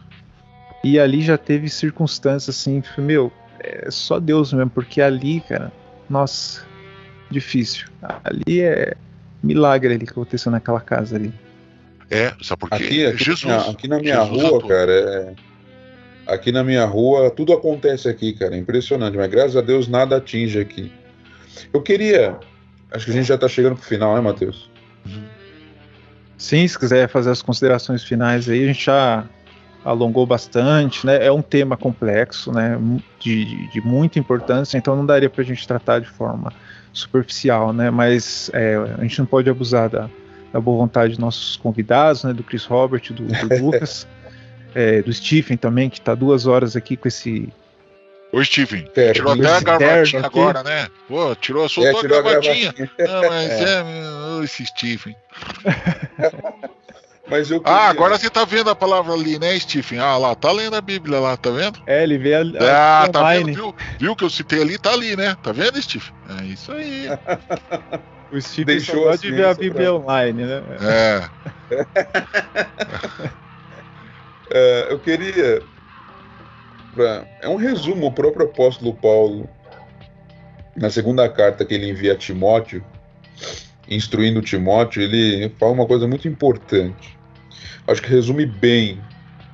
[0.84, 5.72] E ali já teve circunstâncias assim, meu, é só Deus mesmo, porque ali, cara,
[6.08, 6.64] nossa,
[7.30, 7.86] difícil.
[8.24, 8.94] Ali é
[9.42, 11.32] milagre ali que aconteceu naquela casa ali.
[12.10, 12.74] É, sabe por quê?
[12.74, 15.34] Aqui, aqui, Jesus, aqui na minha Jesus rua, cara, é...
[16.26, 20.16] aqui na minha rua tudo acontece aqui, cara, é impressionante, mas graças a Deus nada
[20.16, 20.92] atinge aqui.
[21.72, 22.36] Eu queria,
[22.90, 24.68] acho que a gente já tá chegando pro final, né, Matheus?
[26.36, 29.24] Sim, se quiser fazer as considerações finais aí, a gente já
[29.84, 31.24] alongou bastante, né?
[31.24, 32.78] É um tema complexo, né?
[33.20, 36.52] De, de, de muita importância, então não daria para a gente tratar de forma
[36.92, 37.90] superficial, né?
[37.90, 40.08] Mas é, a gente não pode abusar da,
[40.52, 42.32] da, boa vontade dos nossos convidados, né?
[42.32, 44.06] Do Chris Robert, do, do Lucas,
[44.74, 47.52] é, do Stephen também, que está duas horas aqui com esse.
[48.32, 50.88] Ô, Stephen, é, tirou até a gravatinha agora, né?
[51.08, 52.74] Pô, tirou, soltou é, tirou a gravatinha.
[52.78, 55.16] Não, mas é, é esse Stephen.
[57.30, 57.78] Mas eu queria...
[57.78, 60.00] Ah, agora você tá vendo a palavra ali, né, Stephen?
[60.00, 61.80] Ah, lá, tá lendo a Bíblia lá, tá vendo?
[61.86, 63.54] É, ele vê a, a Ah, tá vendo?
[63.54, 65.36] Viu, viu que eu citei ali, tá ali, né?
[65.40, 66.12] Tá vendo, Stephen?
[66.40, 67.06] É isso aí.
[68.32, 69.94] o Stephen Deixou só de ver a Bíblia pra...
[69.94, 70.62] online, né?
[70.80, 71.30] É.
[74.50, 75.62] é eu queria...
[76.92, 77.24] Pra...
[77.40, 79.48] É um resumo, o próprio apóstolo Paulo,
[80.76, 82.84] na segunda carta que ele envia a Timóteo,
[83.88, 87.19] instruindo Timóteo, ele fala uma coisa muito importante
[87.90, 89.00] acho que resume bem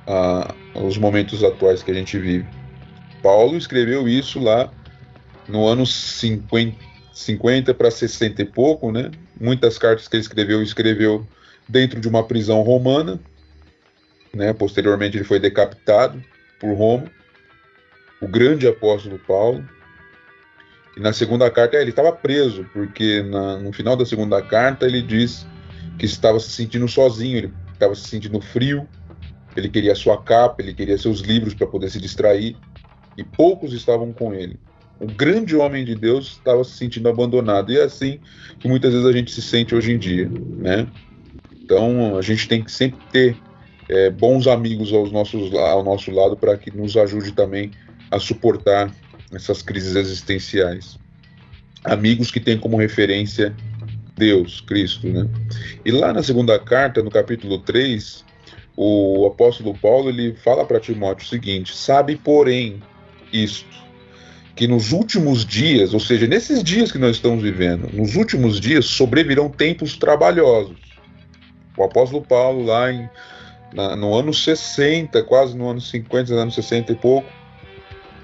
[0.07, 2.47] uh, os momentos atuais que a gente vive.
[3.21, 4.71] Paulo escreveu isso lá
[5.47, 6.77] no ano 50,
[7.13, 9.11] 50 para 60 e pouco, né?
[9.39, 11.27] Muitas cartas que ele escreveu, escreveu
[11.67, 13.19] dentro de uma prisão romana,
[14.33, 14.53] né?
[14.53, 16.23] Posteriormente ele foi decapitado
[16.59, 17.05] por Roma.
[18.21, 19.67] O grande apóstolo Paulo.
[20.95, 25.01] E na segunda carta ele estava preso, porque na, no final da segunda carta ele
[25.01, 25.45] diz
[25.99, 28.87] que estava se sentindo sozinho, ele estava se sentindo frio,
[29.55, 32.55] ele queria sua capa, ele queria seus livros para poder se distrair,
[33.17, 34.59] e poucos estavam com ele.
[34.99, 38.19] O grande homem de Deus estava se sentindo abandonado, e é assim
[38.59, 40.87] que muitas vezes a gente se sente hoje em dia, né?
[41.63, 43.37] Então a gente tem que sempre ter
[43.89, 47.71] é, bons amigos aos nossos, ao nosso lado para que nos ajude também
[48.09, 48.91] a suportar
[49.33, 50.97] essas crises existenciais.
[51.83, 53.55] Amigos que têm como referência
[54.17, 55.27] Deus, Cristo, né?
[55.85, 58.25] E lá na segunda carta, no capítulo 3,
[58.75, 62.81] o apóstolo Paulo ele fala para Timóteo o seguinte: sabe, porém,
[63.31, 63.67] isto,
[64.55, 68.85] que nos últimos dias, ou seja, nesses dias que nós estamos vivendo, nos últimos dias
[68.85, 70.77] sobrevirão tempos trabalhosos.
[71.77, 73.07] O apóstolo Paulo, lá em,
[73.71, 77.29] na, no ano 60, quase no ano 50, no ano 60 e pouco,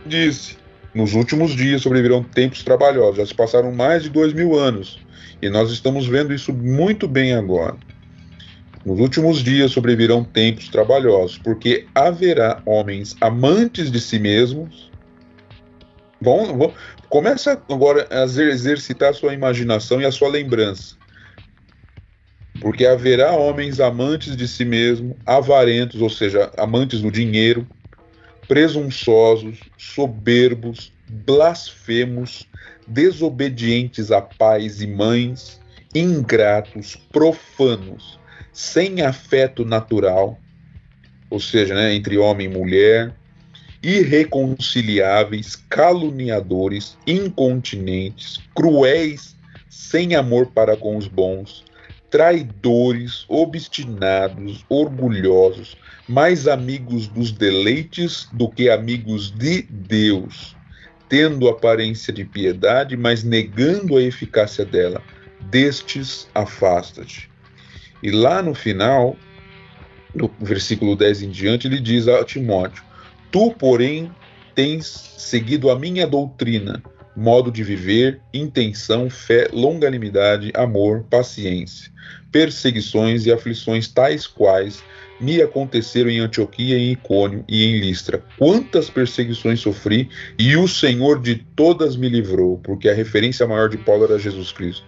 [0.08, 0.58] disse:
[0.96, 3.18] Nos últimos dias sobrevirão tempos trabalhosos.
[3.18, 5.04] Já se passaram mais de dois mil anos
[5.44, 7.76] e nós estamos vendo isso muito bem agora.
[8.86, 14.90] Nos últimos dias sobrevirão tempos trabalhosos, porque haverá homens amantes de si mesmos.
[16.22, 16.74] Bom,
[17.10, 20.96] começa agora a exercitar a sua imaginação e a sua lembrança.
[22.62, 27.68] Porque haverá homens amantes de si mesmo, avarentos, ou seja, amantes do dinheiro,
[28.48, 32.48] presunçosos, soberbos, blasfemos,
[32.88, 35.60] desobedientes a pais e mães,
[35.94, 38.20] ingratos, profanos,
[38.52, 40.40] sem afeto natural,
[41.30, 43.14] ou seja, né, entre homem e mulher,
[43.82, 49.36] irreconciliáveis, caluniadores, incontinentes, cruéis,
[49.70, 51.66] sem amor para com os bons,
[52.10, 55.76] traidores, obstinados, orgulhosos,
[56.08, 60.56] mais amigos dos deleites do que amigos de Deus
[61.14, 65.00] tendo aparência de piedade, mas negando a eficácia dela.
[65.42, 67.30] Destes afasta-te.
[68.02, 69.16] E lá no final,
[70.16, 72.84] no versículo 10 em diante, ele diz a Timóteo:
[73.32, 74.10] Tu, porém,
[74.56, 74.88] tens
[75.20, 76.82] seguido a minha doutrina,
[77.16, 81.92] modo de viver, intenção, fé, longanimidade, amor, paciência,
[82.32, 84.84] perseguições e aflições tais quais
[85.20, 88.24] me aconteceram em Antioquia, em Icônio e em Listra.
[88.38, 93.78] Quantas perseguições sofri e o Senhor de todas me livrou, porque a referência maior de
[93.78, 94.86] Paulo era Jesus Cristo.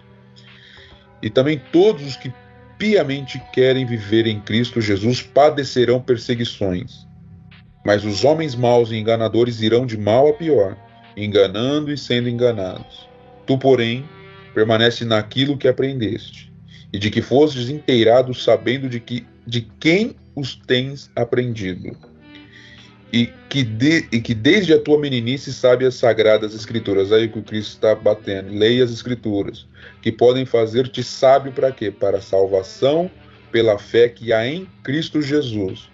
[1.22, 2.32] E também todos os que
[2.78, 7.06] piamente querem viver em Cristo Jesus padecerão perseguições.
[7.84, 10.76] Mas os homens maus e enganadores irão de mal a pior,
[11.16, 13.08] enganando e sendo enganados.
[13.46, 14.04] Tu, porém,
[14.52, 16.52] permanece naquilo que aprendeste,
[16.92, 21.96] e de que fostes inteirado sabendo de que de quem os tens aprendido.
[23.12, 27.12] E que, de, e que desde a tua meninice sabe as sagradas escrituras.
[27.12, 28.52] Aí que o Cristo está batendo.
[28.52, 29.66] Leia as escrituras,
[30.02, 31.90] que podem fazer-te sábio para quê?
[31.90, 33.10] Para a salvação
[33.50, 35.88] pela fé que há em Cristo Jesus.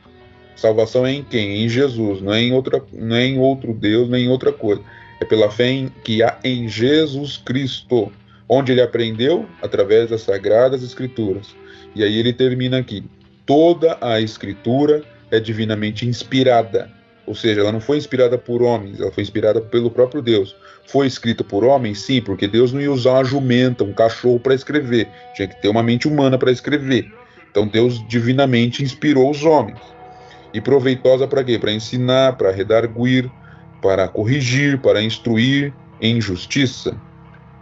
[0.56, 1.64] Salvação é em quem?
[1.64, 4.82] Em Jesus, não é em, outra, não é em outro Deus, nem em outra coisa.
[5.20, 8.10] É pela fé em, que há em Jesus Cristo,
[8.48, 11.54] onde ele aprendeu através das sagradas escrituras.
[11.94, 13.04] E aí ele termina aqui:
[13.46, 16.90] toda a escritura é divinamente inspirada.
[17.26, 20.56] Ou seja, ela não foi inspirada por homens, ela foi inspirada pelo próprio Deus.
[20.86, 22.00] Foi escrita por homens?
[22.00, 25.08] Sim, porque Deus não ia usar uma jumenta, um cachorro para escrever.
[25.34, 27.12] Tinha que ter uma mente humana para escrever.
[27.50, 29.78] Então Deus divinamente inspirou os homens.
[30.52, 31.58] E proveitosa para quê?
[31.58, 33.30] Para ensinar, para redarguir,
[33.80, 36.96] para corrigir, para instruir em justiça,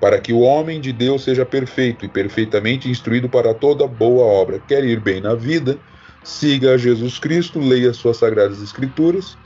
[0.00, 4.58] para que o homem de Deus seja perfeito e perfeitamente instruído para toda boa obra.
[4.58, 5.78] Quer ir bem na vida?
[6.24, 9.36] Siga a Jesus Cristo, leia suas sagradas escrituras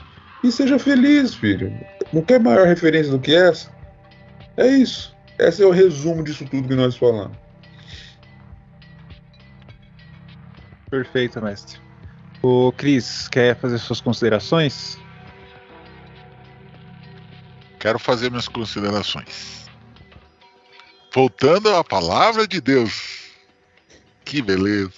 [0.43, 1.73] e seja feliz, filho.
[2.13, 3.69] Não quer maior referência do que essa?
[4.55, 5.13] É isso.
[5.37, 7.37] Esse é o resumo disso tudo que nós falamos.
[10.89, 11.77] Perfeito, mestre.
[12.41, 14.97] O Cris, quer fazer suas considerações?
[17.79, 19.64] Quero fazer minhas considerações
[21.15, 23.31] voltando à palavra de Deus.
[24.25, 24.91] Que beleza.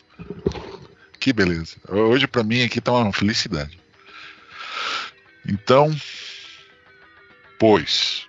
[1.19, 1.75] Que beleza.
[1.87, 3.79] Hoje para mim aqui tá uma felicidade.
[5.47, 5.95] Então,
[7.59, 8.25] pois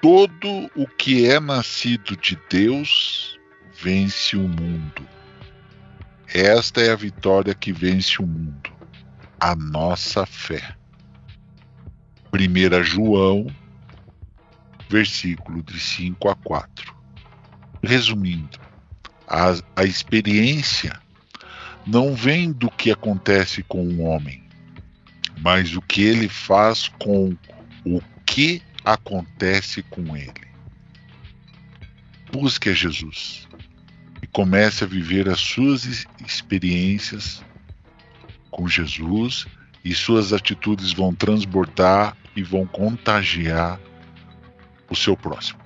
[0.00, 3.40] todo o que é nascido de Deus
[3.72, 5.04] vence o mundo.
[6.32, 8.72] Esta é a vitória que vence o mundo,
[9.40, 10.76] a nossa fé.
[12.32, 13.46] 1 João
[14.94, 16.94] versículo de 5 a 4.
[17.82, 18.60] Resumindo,
[19.26, 21.00] a, a experiência
[21.84, 24.44] não vem do que acontece com o homem,
[25.40, 27.36] mas o que ele faz com
[27.84, 30.46] o que acontece com ele.
[32.30, 33.48] Busque a Jesus
[34.22, 37.44] e comece a viver as suas experiências
[38.48, 39.44] com Jesus
[39.84, 43.80] e suas atitudes vão transbordar e vão contagiar
[44.90, 45.58] o seu próximo.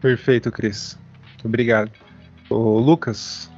[0.00, 0.98] Perfeito, Cris.
[1.30, 1.90] Muito obrigado.
[2.48, 3.50] Ô, Lucas,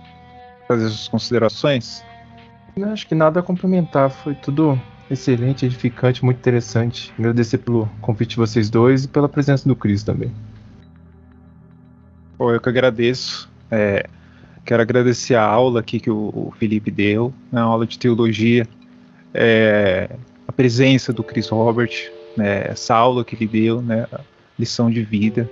[0.67, 2.05] fazer suas considerações?
[2.77, 4.81] Não, acho que nada a complementar, foi tudo
[5.11, 7.13] excelente, edificante, muito interessante.
[7.19, 10.33] Agradecer pelo convite de vocês dois e pela presença do Cris também.
[12.37, 13.51] Pô, eu que agradeço.
[13.71, 14.07] É,
[14.65, 18.67] quero agradecer a aula aqui que o, o Felipe deu, né, a aula de teologia,
[19.35, 20.11] é,
[20.47, 24.07] a presença do Chris Robert, né, essa aula que ele deu, né,
[24.59, 25.49] lição de vida.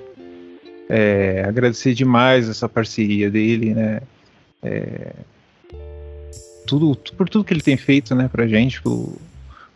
[0.89, 4.01] É, agradecer demais essa parceria dele, né,
[4.63, 5.13] é,
[6.67, 9.17] tudo, por tudo que ele tem feito, né, pra gente, pro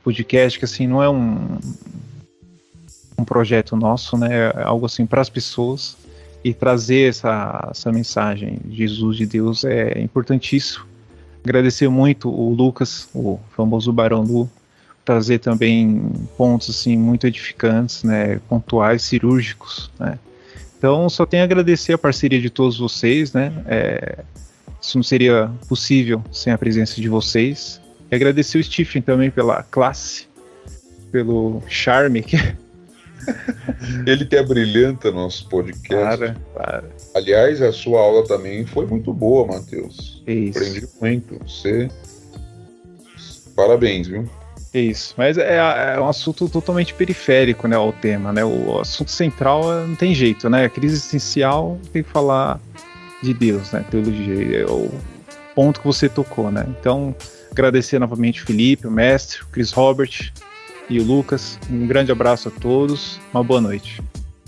[0.03, 1.59] podcast, que assim, não é um,
[3.19, 5.97] um projeto nosso, né, é algo assim para as pessoas
[6.43, 10.87] e trazer essa, essa mensagem de Jesus de Deus é importantíssimo.
[11.45, 14.51] Agradecer muito o Lucas, o famoso Barão Lu,
[15.05, 20.19] trazer também pontos assim muito edificantes, né, pontuais, cirúrgicos, né.
[20.79, 23.53] Então só tenho a agradecer a parceria de todos vocês, né.
[23.67, 24.19] É,
[24.81, 27.81] isso não seria possível sem a presença de vocês.
[28.11, 30.27] E agradecer o Stephen também pela classe,
[31.13, 32.37] pelo charme que
[34.07, 36.19] Ele que é brilhante nosso podcast.
[36.19, 36.85] para, para.
[37.15, 40.23] Aliás, a sua aula também foi muito boa, Matheus.
[40.27, 40.59] Isso.
[40.59, 41.39] Aprendi muito.
[41.47, 41.89] Você.
[43.55, 44.29] Parabéns, viu?
[44.73, 45.15] É isso.
[45.17, 45.57] Mas é,
[45.97, 48.45] é um assunto totalmente periférico, né, ao tema, né?
[48.45, 50.65] O assunto central é, não tem jeito, né?
[50.65, 52.61] A crise essencial tem que falar
[53.23, 53.85] de Deus, né?
[53.91, 54.91] Teologia é o
[55.55, 56.65] ponto que você tocou, né?
[56.69, 57.15] Então,
[57.51, 60.33] agradecer novamente o Felipe, o mestre, o Chris Robert
[60.89, 61.59] e o Lucas.
[61.69, 63.21] Um grande abraço a todos.
[63.35, 64.01] Uma boa noite.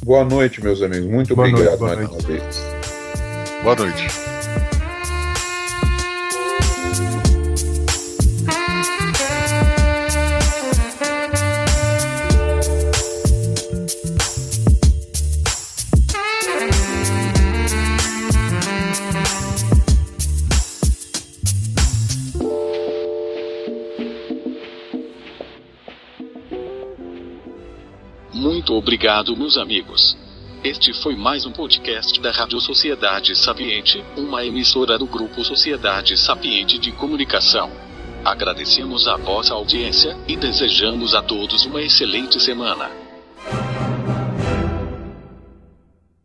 [0.05, 1.09] Boa noite, meus amigos.
[1.09, 2.65] Muito Boa obrigado noite, boa mais uma vez.
[3.63, 4.32] Boa noite.
[28.73, 30.17] Muito obrigado, meus amigos.
[30.65, 36.79] Este foi mais um podcast da Rádio Sociedade Sapiente, uma emissora do Grupo Sociedade Sapiente
[36.79, 37.71] de Comunicação.
[38.25, 43.02] Agradecemos a vossa audiência e desejamos a todos uma excelente semana.